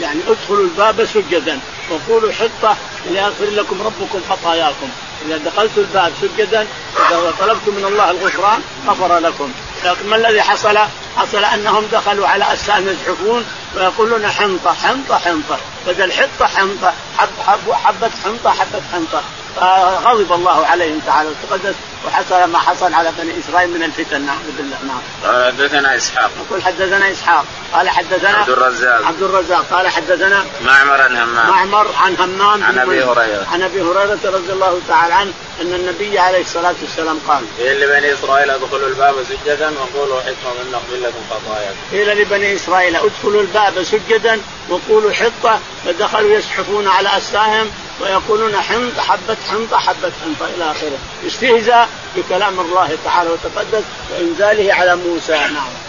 يعني 0.00 0.20
ادخلوا 0.28 0.64
الباب 0.64 1.04
سجدا 1.04 1.60
وقولوا 1.90 2.32
حطة 2.32 2.76
ليغفر 3.10 3.44
لكم 3.44 3.82
ربكم 3.82 4.20
خطاياكم. 4.30 4.88
إذا 5.26 5.36
دخلت 5.36 5.78
الباب 5.78 6.12
سجدا 6.22 6.66
إذا 7.10 7.34
طلبتم 7.40 7.74
من 7.74 7.84
الله 7.84 8.10
الغفران 8.10 8.62
غفر 8.86 9.18
لكم. 9.18 9.52
لكن 9.84 10.06
ما 10.08 10.16
الذي 10.16 10.42
حصل؟ 10.42 10.78
حصل 11.16 11.44
أنهم 11.44 11.86
دخلوا 11.92 12.28
على 12.28 12.52
أجسام 12.52 12.88
يزحفون 12.88 13.44
ويقولون 13.76 14.26
حنطة 14.26 14.72
حنطة 14.72 15.18
حنطة. 15.18 15.58
بدل 15.86 16.12
حطه 16.12 16.46
حنطة 16.46 16.92
حب 17.18 17.28
حب 17.46 17.72
حبه 17.72 18.10
حنطة 18.24 18.50
حبه 18.50 18.82
حنطة. 18.92 19.22
فغضب 19.56 20.32
الله 20.32 20.66
عليهم 20.66 21.00
تعالى 21.06 21.28
وتقدس. 21.30 21.74
وحصل 22.06 22.44
ما 22.50 22.58
حصل 22.58 22.94
على 22.94 23.12
بني 23.18 23.32
إسرائيل 23.38 23.70
من 23.70 23.82
الفتن 23.82 24.20
نعوذ 24.20 24.50
بالله 24.56 24.76
نعم. 24.86 25.00
قال 25.24 25.52
حدثنا 25.52 25.96
إسحاق. 25.96 26.30
يقول 26.46 26.62
حدثنا 26.62 27.12
إسحاق 27.12 27.44
قال 27.72 27.88
حدثنا 27.88 28.28
عبد 28.36 28.50
الرزاق 28.50 29.06
عبد 29.06 29.22
الرزاق 29.22 29.66
قال 29.70 29.88
حدثنا 29.88 30.44
معمر 30.64 31.00
عن 31.00 31.16
همام 31.16 31.50
معمر 31.50 31.86
عن 32.00 32.16
همام 32.16 32.64
عن 32.64 32.78
أبي 32.78 33.04
هريرة 33.04 33.46
عن 33.52 33.62
أبي 33.62 33.80
هريرة 33.82 34.18
رضي 34.24 34.52
الله 34.52 34.80
تعالى 34.88 35.14
عنه 35.14 35.32
أن 35.60 35.74
النبي 35.74 36.18
عليه 36.18 36.40
الصلاة 36.40 36.74
والسلام 36.82 37.18
قال 37.28 37.42
قيل 37.58 37.80
لبني 37.80 38.12
إسرائيل 38.14 38.50
ادخلوا 38.50 38.88
الباب 38.88 39.14
سجدا 39.28 39.70
وقولوا 39.70 40.20
حكمه 40.20 40.52
من 40.64 40.70
نغفر 40.72 40.96
لكم 41.06 41.20
خطاياكم. 41.30 41.76
قيل 41.92 42.22
لبني 42.22 42.56
إسرائيل 42.56 42.96
ادخلوا 42.96 43.42
الباب 43.42 43.82
سجدا 43.82 44.40
وقولوا 44.68 45.12
حطة 45.12 45.60
فدخلوا 45.84 46.36
يزحفون 46.36 46.88
على 46.88 47.16
اسفاهم 47.16 47.70
ويقولون 48.00 48.56
حنط 48.56 48.98
حبة 48.98 49.36
حنطة 49.50 49.78
حبة 49.78 50.12
حنطة 50.24 50.54
إلى 50.56 50.70
آخره 50.70 50.98
استهزاء 51.26 51.88
بكلام 52.16 52.60
الله 52.60 52.98
تعالى 53.04 53.30
وتقدس 53.30 53.84
وإنزاله 54.12 54.74
على 54.74 54.96
موسى. 54.96 55.32
نعم. 55.32 55.84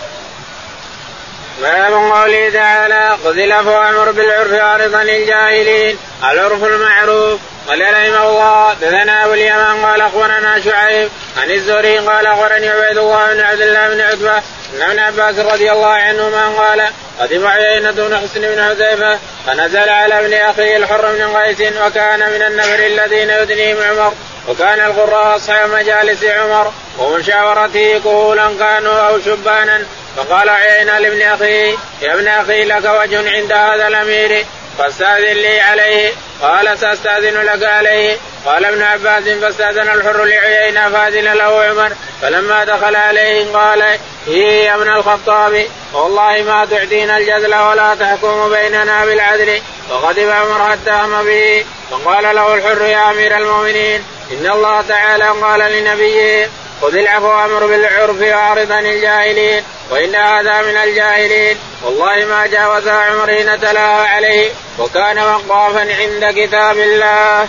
باب 1.61 1.93
قوله 1.93 2.49
تعالى 2.49 3.17
خذ 3.23 3.67
وامر 3.67 4.11
بالعرف 4.11 4.53
عارضا 4.53 5.03
للجاهلين 5.03 5.97
العرف 6.23 6.63
المعروف 6.63 7.39
قال 7.67 7.81
رحمه 7.81 8.29
الله 8.29 8.73
دثنا 8.73 9.25
أبو 9.25 9.33
اليمان 9.33 9.85
قال 9.85 10.01
أخبرنا 10.01 10.61
شعيب 10.61 11.09
عن 11.37 11.51
الزهري 11.51 11.97
قال 11.97 12.25
أخبرني 12.25 12.69
عبيد 12.69 12.97
الله 12.97 13.33
بن 13.33 13.39
عبد 13.39 13.61
الله 13.61 13.89
بن 13.89 14.01
عتبة 14.01 14.37
ان 14.37 14.81
ابن 14.81 14.99
عباس 14.99 15.39
رضي 15.39 15.71
الله 15.71 15.87
عنهما 15.87 16.49
قال 16.49 16.87
قدم 17.19 17.47
عيينة 17.47 17.91
بن 17.91 18.17
حسن 18.17 18.41
بن 18.41 18.63
حذيفة 18.63 19.19
فنزل 19.47 19.89
على 19.89 20.19
ابن 20.19 20.33
أخيه 20.33 20.77
الحر 20.77 21.13
بن 21.13 21.37
قيس 21.37 21.61
وكان 21.61 22.19
من 22.19 22.41
النفر 22.41 22.85
الذين 22.85 23.29
يدنيهم 23.29 23.77
عمر 23.81 24.13
وكان 24.47 24.79
القراء 24.79 25.35
أصحاب 25.35 25.69
مجالس 25.69 26.23
عمر 26.23 26.71
ومشاورته 26.99 27.99
كهولا 28.03 28.57
كانوا 28.59 28.93
أو 28.93 29.21
شبانا. 29.21 29.85
فقال 30.17 30.49
عيينة 30.49 30.99
لابن 30.99 31.21
اخيه 31.21 31.75
يا 32.01 32.13
ابن 32.13 32.27
أخي 32.27 32.63
لك 32.63 32.85
وجه 32.85 33.31
عند 33.31 33.51
هذا 33.51 33.87
الأمير 33.87 34.45
فاستأذن 34.77 35.33
لي 35.33 35.59
عليه. 35.59 36.11
قال 36.41 36.79
سأستأذن 36.79 37.41
لك 37.41 37.63
عليه. 37.63 38.17
قال 38.45 38.65
ابن 38.65 38.81
عباس 38.81 39.23
فاستأذن 39.23 39.89
الحر 39.89 40.23
لعيينة 40.23 40.89
فأذن 40.89 41.33
له 41.33 41.63
عمر. 41.63 41.91
فلما 42.21 42.63
دخل 42.63 42.95
عليه 42.95 43.53
قال 43.53 43.83
هي 44.27 44.65
يا 44.65 44.75
ابن 44.75 44.89
الخطاب 44.89 45.65
والله 45.93 46.43
ما 46.43 46.65
تعطينا 46.65 47.17
الجزل 47.17 47.55
ولا 47.55 47.95
تحكم 47.99 48.49
بيننا 48.49 49.05
بالعدل. 49.05 49.61
فغضب 49.89 50.29
عمر 50.29 50.71
حتى 50.71 50.91
هم 50.91 51.23
به. 51.23 51.65
فقال 51.91 52.35
له 52.35 52.53
الحر 52.53 52.81
يا 52.81 53.11
أمير 53.11 53.37
المؤمنين 53.37 54.03
إن 54.31 54.51
الله 54.51 54.81
تعالى 54.81 55.25
قال 55.41 55.59
لنبيه 55.59 56.49
خذ 56.81 56.95
العفو 56.95 57.27
وأمر 57.27 57.65
بالعرف 57.65 58.21
واعرض 58.21 58.71
عن 58.71 58.85
الجاهلين 58.85 59.63
وإن 59.91 60.15
هذا 60.15 60.61
من 60.61 60.77
الجاهلين. 60.77 61.57
والله 61.83 62.25
ما 62.25 62.47
جاوز 62.47 62.87
عمر 62.87 63.27
حين 63.27 63.59
تلاها 63.59 64.07
عليه. 64.07 64.51
وكان 64.79 65.19
وقافا 65.19 65.79
عند 65.79 66.24
كتاب 66.31 66.77
الله. 66.77 67.47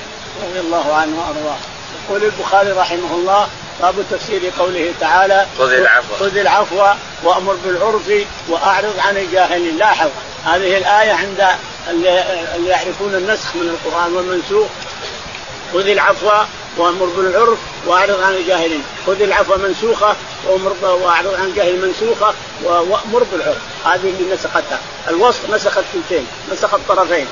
رضي 0.48 0.60
الله 0.60 0.94
عنه 0.94 1.18
وأرضاه. 1.18 1.56
يقول 2.08 2.24
البخاري 2.24 2.70
رحمه 2.70 3.14
الله 3.14 3.48
باب 3.80 3.94
تفسير 4.10 4.52
قوله 4.58 4.92
تعالى 5.00 5.46
خذ 5.58 5.72
العفو. 5.72 6.14
خذ 6.20 6.36
العفو 6.36 6.82
وأمر 7.24 7.54
بالعرف 7.64 8.10
وأعرض 8.48 8.94
عن 8.98 9.16
الجاهلين 9.16 9.76
لاحظ 9.76 10.10
هذه 10.44 10.78
الآية 10.78 11.12
عند 11.12 11.46
اللي 11.90 12.24
يعرفون 12.66 13.14
النسخ 13.14 13.56
من 13.56 13.68
القرآن 13.68 14.12
والمنسوخ. 14.12 14.66
خذ 15.72 15.88
العفو 15.88 16.30
وأمر 16.76 17.06
بالعرف 17.06 17.58
وأعرض 17.86 18.22
عن 18.22 18.34
الجاهلين، 18.34 18.84
خذ 19.06 19.22
العفو 19.22 19.56
منسوخة 19.56 20.16
وأمر 20.46 20.72
وأعرض 20.82 21.34
عن 21.34 21.44
الجاهل 21.44 21.86
منسوخه 21.86 22.34
وأمر 22.64 23.26
بالعرف، 23.32 23.62
هذه 23.84 24.10
اللي 24.18 24.34
نسختها، 24.34 24.80
الوصف 25.08 25.50
نسخت 25.50 25.84
ثلثين، 25.92 26.26
نسخت 26.52 26.78
طرفين، 26.88 27.26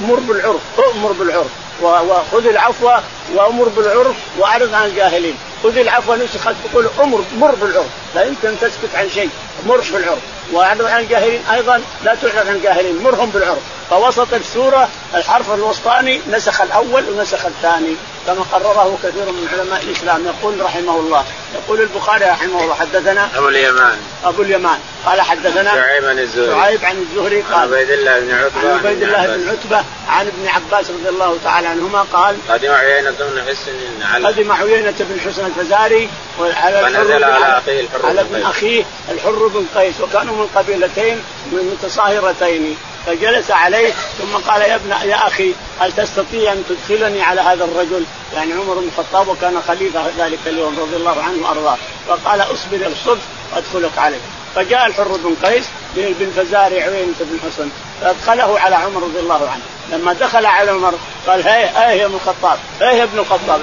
أمر 0.00 0.20
بالعرف، 0.20 0.60
أمر 0.94 1.12
بالعرف، 1.12 1.50
وخذ 1.82 2.46
العفو 2.46 2.90
وأمر 3.34 3.68
بالعرف 3.68 4.16
وأعرض 4.38 4.74
عن 4.74 4.88
الجاهلين، 4.88 5.38
خذ 5.62 5.76
العفو 5.76 6.14
نسخت 6.14 6.54
تقول 6.64 6.88
أمر 7.00 7.24
مر 7.38 7.54
بالعرف، 7.54 7.86
لا 8.14 8.22
يمكن 8.24 8.54
تسكت 8.60 8.94
عن 8.94 9.10
شيء، 9.10 9.30
مر 9.66 9.84
بالعرف، 9.92 10.18
وأعرض 10.52 10.84
عن 10.84 11.02
الجاهلين 11.02 11.42
أيضا 11.52 11.82
لا 12.04 12.14
تعرض 12.14 12.48
عن 12.48 12.56
الجاهلين، 12.56 13.02
مرهم 13.02 13.30
بالعرف، 13.30 13.62
فوسط 13.90 14.34
السورة 14.34 14.88
الحرف 15.14 15.50
الوسطاني 15.54 16.20
نسخ 16.30 16.60
الأول 16.60 17.04
ونسخ 17.08 17.46
الثاني، 17.46 17.94
كما 18.26 18.42
قرره 18.52 18.98
كثير 19.02 19.24
من 19.24 19.48
علماء 19.52 19.82
الإسلام. 19.82 20.26
يقول 20.26 20.60
رحمه 20.60 21.00
الله 21.00 21.24
يقول 21.54 21.80
البخاري 21.80 22.24
رحمه 22.24 22.62
الله 22.62 22.74
حدثنا 22.74 23.28
أبو 23.36 23.48
اليمان. 23.48 23.98
أبو 24.24 24.42
اليمان. 24.42 24.78
قال 25.06 25.20
حدثنا 25.20 25.74
شعيب 25.74 26.04
عن 26.04 26.18
الزهري. 26.18 26.50
شعيب 26.50 26.84
عن 26.84 26.96
الزهري 27.02 27.40
قال 27.40 27.54
عن 27.54 27.62
عبيد 27.62 27.90
الله 27.90 28.20
بن 28.20 28.34
عتبة 28.34 28.70
عن 28.70 28.78
عبيد 28.78 29.02
الله 29.02 29.26
بن 29.36 29.48
عتبة 29.48 29.84
عن 30.08 30.26
ابن 30.26 30.48
عباس 30.48 30.90
رضي 30.90 31.08
الله 31.08 31.38
تعالى 31.44 31.66
عنهما 31.66 32.06
قال 32.12 32.36
قدم 32.48 32.72
عيينة 32.72 33.10
بن 33.10 33.42
حسن 33.48 33.72
على 34.02 34.26
قدم 34.26 34.52
عيينة 34.52 34.94
بن 34.98 35.20
حسن 35.20 35.46
الفزاري 35.46 36.08
وعلى 36.40 36.82
فنزل 36.82 37.24
على 37.24 37.58
اخيه 37.58 37.80
الحر 37.80 38.06
على 38.06 38.20
ابن 38.20 38.42
أخيه 38.42 38.84
الحر 39.10 39.46
بن 39.46 39.66
قيس. 39.76 40.00
وكانوا 40.00 40.36
من 40.36 40.46
قبيلتين 40.54 41.22
من 41.52 41.78
متصاهرتين. 41.82 42.76
فجلس 43.06 43.50
عليه 43.50 43.92
ثم 43.92 44.50
قال 44.50 44.62
يا 44.62 44.74
ابن 44.74 44.90
يا 44.90 45.26
أخي 45.26 45.54
هل 45.80 45.92
تستطيع 45.92 46.52
أن 46.52 46.64
تدخلني 46.68 47.22
على 47.22 47.40
هذا 47.40 47.64
الرجل؟ 47.64 48.04
يعني 48.34 48.52
عمر 48.52 48.74
بن 48.74 48.88
الخطاب 48.88 49.28
وكان 49.28 49.62
خليفة 49.68 50.02
ذلك 50.18 50.38
اليوم 50.46 50.80
رضي 50.80 50.96
الله 50.96 51.22
عنه 51.22 51.42
وأرضاه. 51.42 51.76
فقال 52.08 52.40
أصبر 52.40 52.86
الصبح 52.86 53.22
وأدخلك 53.52 53.98
عليه. 53.98 54.20
فجاء 54.54 54.86
الحر 54.86 55.16
بن 55.16 55.34
قيس 55.44 55.64
بن 55.96 56.30
فزاري 56.36 56.82
عوينة 56.82 57.14
بن 57.20 57.38
حسن. 57.46 57.68
فأدخله 58.00 58.60
على 58.60 58.76
عمر 58.76 59.02
رضي 59.02 59.18
الله 59.18 59.48
عنه. 59.50 59.62
لما 59.92 60.12
دخل 60.12 60.46
على 60.46 60.70
عمر 60.70 60.94
قال 61.26 61.48
هي 61.48 61.70
هي 61.74 61.98
يا 61.98 62.06
ابن 62.06 62.14
الخطاب 62.14 62.58
هي 62.80 62.98
يا 62.98 63.04
ابن 63.04 63.18
الخطاب. 63.18 63.60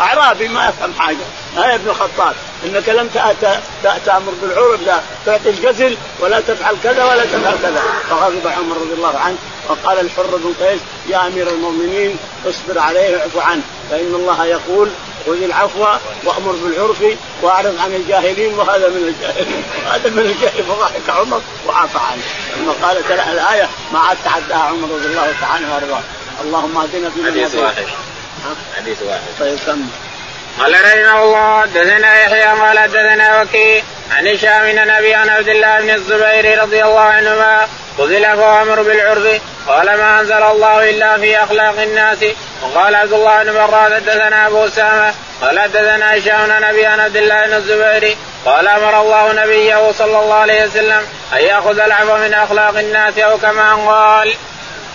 أعرابي 0.00 0.48
ما 0.48 0.68
يفهم 0.68 0.92
حاجة. 0.98 1.16
هي 1.56 1.70
يا 1.70 1.74
ابن 1.74 1.90
الخطاب 1.90 2.34
إنك 2.64 2.88
لم 2.88 3.08
تأمر 4.06 4.32
بالعرف 4.42 4.82
لا 4.86 5.00
تعطي 5.26 5.50
الجزل 5.50 5.96
ولا 6.20 6.40
تفعل 6.40 6.76
كذا 6.84 7.04
ولا 7.04 7.24
تفعل 7.24 7.54
كذا. 7.62 7.82
فغضب 8.10 8.46
عمر 8.46 8.76
رضي 8.76 8.92
الله 8.92 9.18
عنه. 9.18 9.38
وقال 9.68 10.00
الحر 10.00 10.36
بن 10.36 10.54
قيس 10.66 10.80
يا 11.08 11.26
أمير 11.26 11.50
المؤمنين 11.50 12.16
اصبر 12.46 12.78
عليه 12.78 13.16
واعف 13.16 13.36
عنه 13.36 13.62
فإن 13.90 14.14
الله 14.14 14.44
يقول 14.44 14.90
خذ 15.26 15.42
العفو 15.42 15.86
وأمر 16.24 16.52
بالعرف 16.52 17.04
وأعرض 17.42 17.78
عن 17.78 17.94
الجاهلين 17.94 18.54
وهذا 18.54 18.88
من 18.88 18.96
الجاهلين 18.96 19.62
وهذا 19.86 20.10
من 20.10 20.18
الجاهلين. 20.18 20.64
فضحك 20.64 21.10
عمر 21.10 21.40
وعفى 21.66 21.98
عنه. 21.98 22.22
ثم 22.56 22.86
قال 22.86 23.08
ترى 23.08 23.32
الآية 23.32 23.68
ما 23.92 23.98
عاد 23.98 24.16
تعداها 24.24 24.58
عمر 24.58 24.88
رضي 24.94 25.06
الله 25.06 25.34
تعالى 25.40 25.66
وأرضاه. 25.66 26.02
اللهم 26.44 26.76
اهدنا 26.78 27.10
في 27.10 27.24
حديث 27.26 27.54
واحد. 27.54 27.86
حديث 28.76 29.02
واحد. 29.02 29.20
طيب 29.40 29.58
كمل. 29.66 29.86
قال 30.58 30.72
رحمه 30.72 31.22
الله 31.22 31.60
حدثنا 31.62 32.22
يحيى 32.22 32.44
قال 32.44 32.78
حدثنا 32.78 33.42
وكيع 33.42 33.82
عن 34.12 34.26
هشام 34.26 34.72
بن 34.72 34.90
أبي 34.90 35.14
عن 35.14 35.28
عبد 35.28 35.48
الله 35.48 35.80
بن 35.80 35.90
الزبير 35.90 36.62
رضي 36.62 36.84
الله 36.84 37.00
عنهما 37.00 37.68
خذ 37.98 38.12
العفو 38.12 38.42
وامر 38.42 38.82
بالعرف 38.82 39.40
قال 39.68 39.86
ما 39.86 40.20
أنزل 40.20 40.42
الله 40.42 40.90
إلا 40.90 41.16
في 41.16 41.42
أخلاق 41.42 41.82
الناس 41.82 42.18
وقال 42.62 42.94
عبد 42.94 43.12
الله 43.12 43.42
بن 43.42 43.52
براد 43.52 43.94
حدثنا 43.94 44.46
أبو 44.46 44.66
أسامة 44.66 45.14
قال 45.42 45.60
حدثنا 45.60 46.18
هشام 46.18 46.46
بن 46.46 46.64
أبي 46.64 46.86
عن 46.86 47.00
عبد 47.00 47.16
الله 47.16 47.46
بن 47.46 47.54
الزبير 47.54 48.16
قال 48.44 48.68
أمر 48.68 49.00
الله 49.00 49.32
نبيه 49.32 49.92
صلى 49.92 50.18
الله 50.18 50.34
عليه 50.34 50.64
وسلم 50.64 51.06
أن 51.32 51.38
يأخذ 51.38 51.78
العفو 51.78 52.16
من 52.16 52.34
أخلاق 52.34 52.78
الناس 52.78 53.18
أو 53.18 53.38
كما 53.38 53.74
قال. 53.74 54.34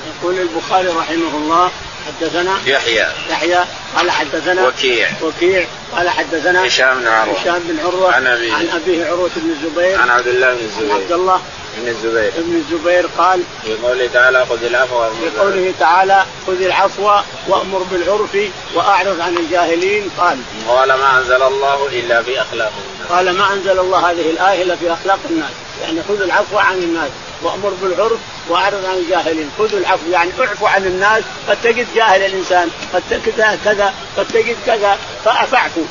يقول 0.08 0.40
البخاري 0.40 0.88
رحمه 0.88 1.38
الله 1.38 1.72
حدثنا 2.08 2.58
يحيى. 2.66 3.08
يحيى. 3.30 3.60
قال 3.98 4.12
حدثنا 4.12 4.68
وكيع. 4.68 5.10
وكيع. 5.22 5.66
قال 5.96 6.10
حدثنا 6.10 6.68
هشام 6.68 7.00
بن 7.00 7.08
عروة. 7.08 7.40
هشام 7.40 7.60
بن 7.60 7.80
عروة. 7.80 8.14
عن 8.14 8.28
أبيه. 8.28 8.54
عن 8.54 8.70
أبيه 8.70 9.06
عروة 9.06 9.30
بن 9.36 9.50
الزبير. 9.52 10.02
عن 10.02 10.10
عبد 10.10 10.28
الله 10.28 10.54
بن 10.54 10.66
الزبير. 10.66 10.94
عبد 10.94 11.12
الله 11.12 11.42
بن 11.78 11.88
الزبير. 11.88 12.32
بن 12.38 12.56
الزبير 12.56 13.10
قال 13.18 13.44
في 13.64 13.74
قوله 13.74 14.10
تعالى 14.14 14.46
خذ 14.50 14.64
العفو 14.64 15.10
في. 15.10 15.40
قوله 15.40 15.74
تعالى 15.80 16.26
خذ 16.48 16.62
العفو 16.62 17.12
وأمر 17.48 17.80
بالعرف 17.92 18.38
وأعرض 18.76 19.22
عن 19.22 19.38
الجاهلين. 19.38 20.10
قال 20.18 20.38
قال 20.68 20.88
ما 20.88 21.18
أنزل 21.18 21.44
الله 21.44 21.88
إلا 21.88 22.24
في 22.24 22.42
أخلاق 22.42 22.72
الناس. 22.78 23.12
قال 23.12 23.38
ما 23.38 23.54
أنزل 23.54 23.80
الله 23.80 24.12
هذه 24.12 24.30
الآية 24.30 24.64
إلا 24.64 24.76
في 24.76 24.94
أخلاق 24.94 25.20
الناس. 25.30 25.52
يعني 25.82 26.00
خذ 26.10 26.22
العفو 26.22 26.58
عن 26.58 26.78
الناس. 26.78 27.10
وامر 27.42 27.70
بالعرف 27.82 28.20
وأعرض 28.50 28.86
عن 28.86 28.98
الجاهلين. 28.98 29.52
خذوا 29.58 29.80
العفو. 29.80 30.12
يعني 30.12 30.32
اعفو 30.40 30.66
عن 30.66 30.86
الناس. 30.86 31.24
قد 31.50 31.58
تجد 31.64 31.88
جاهل 31.96 32.26
الإنسان. 32.26 32.70
قد 32.94 33.04
تجد 33.10 33.60
كذا 33.66 33.94
قد 34.18 34.28
تجد 34.28 34.58
كذا. 34.66 34.98
فاعفو 35.26 35.82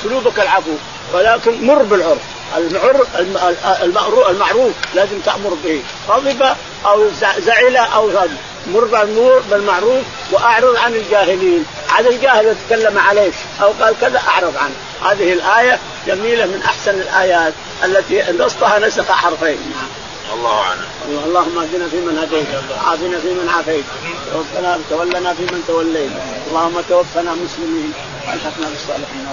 أسلوبك 0.00 0.40
العفو. 0.40 0.72
ولكن 1.14 1.66
مر 1.66 1.82
بالعرف. 1.82 2.22
المعر 3.82 4.30
المعروف, 4.30 4.72
لازم 4.94 5.20
تأمر 5.20 5.56
به. 5.64 5.82
غضب 6.08 6.56
أو 6.86 7.08
زعل 7.38 7.76
أو 7.76 8.10
غضب 8.10 8.36
مر 8.66 9.04
بالمعروف 9.50 10.02
وأعرض 10.32 10.76
عن 10.76 10.94
الجاهلين. 10.94 11.64
عن 11.90 12.06
الجاهل 12.06 12.46
يتكلم 12.46 12.98
عليك 12.98 13.34
أو 13.62 13.72
قال 13.80 13.94
كذا 14.00 14.22
أعرض 14.28 14.56
عنه. 14.56 14.74
هذه 15.04 15.32
الآية 15.32 15.78
جميلة 16.06 16.46
من 16.46 16.62
أحسن 16.64 16.90
الآيات 16.90 17.52
التي 17.84 18.22
نصها 18.32 18.78
نسخ 18.78 19.12
حرفين. 19.12 19.58
الله 20.34 20.60
أعلم. 20.60 20.86
اللهم 21.24 21.58
اهدنا 21.58 21.88
فيمن 21.88 22.18
هديت 22.18 22.46
وعافنا 22.70 23.18
فيمن 23.18 23.48
عافيت 23.56 23.84
توفنا 24.32 24.78
تولنا 24.90 25.34
فيمن 25.34 25.64
توليت. 25.68 26.10
اللهم 26.48 26.80
توفنا 26.88 27.34
مسلمين. 27.34 27.92
وألحقنا 28.28 28.68
بالصالحين. 28.68 29.26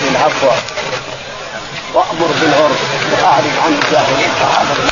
بالعفو 0.00 0.46
وأمر 1.94 2.26
بالعرف. 2.40 2.80
وأعرض 3.12 3.52
عن 3.64 3.80
الجاهلين. 3.84 4.90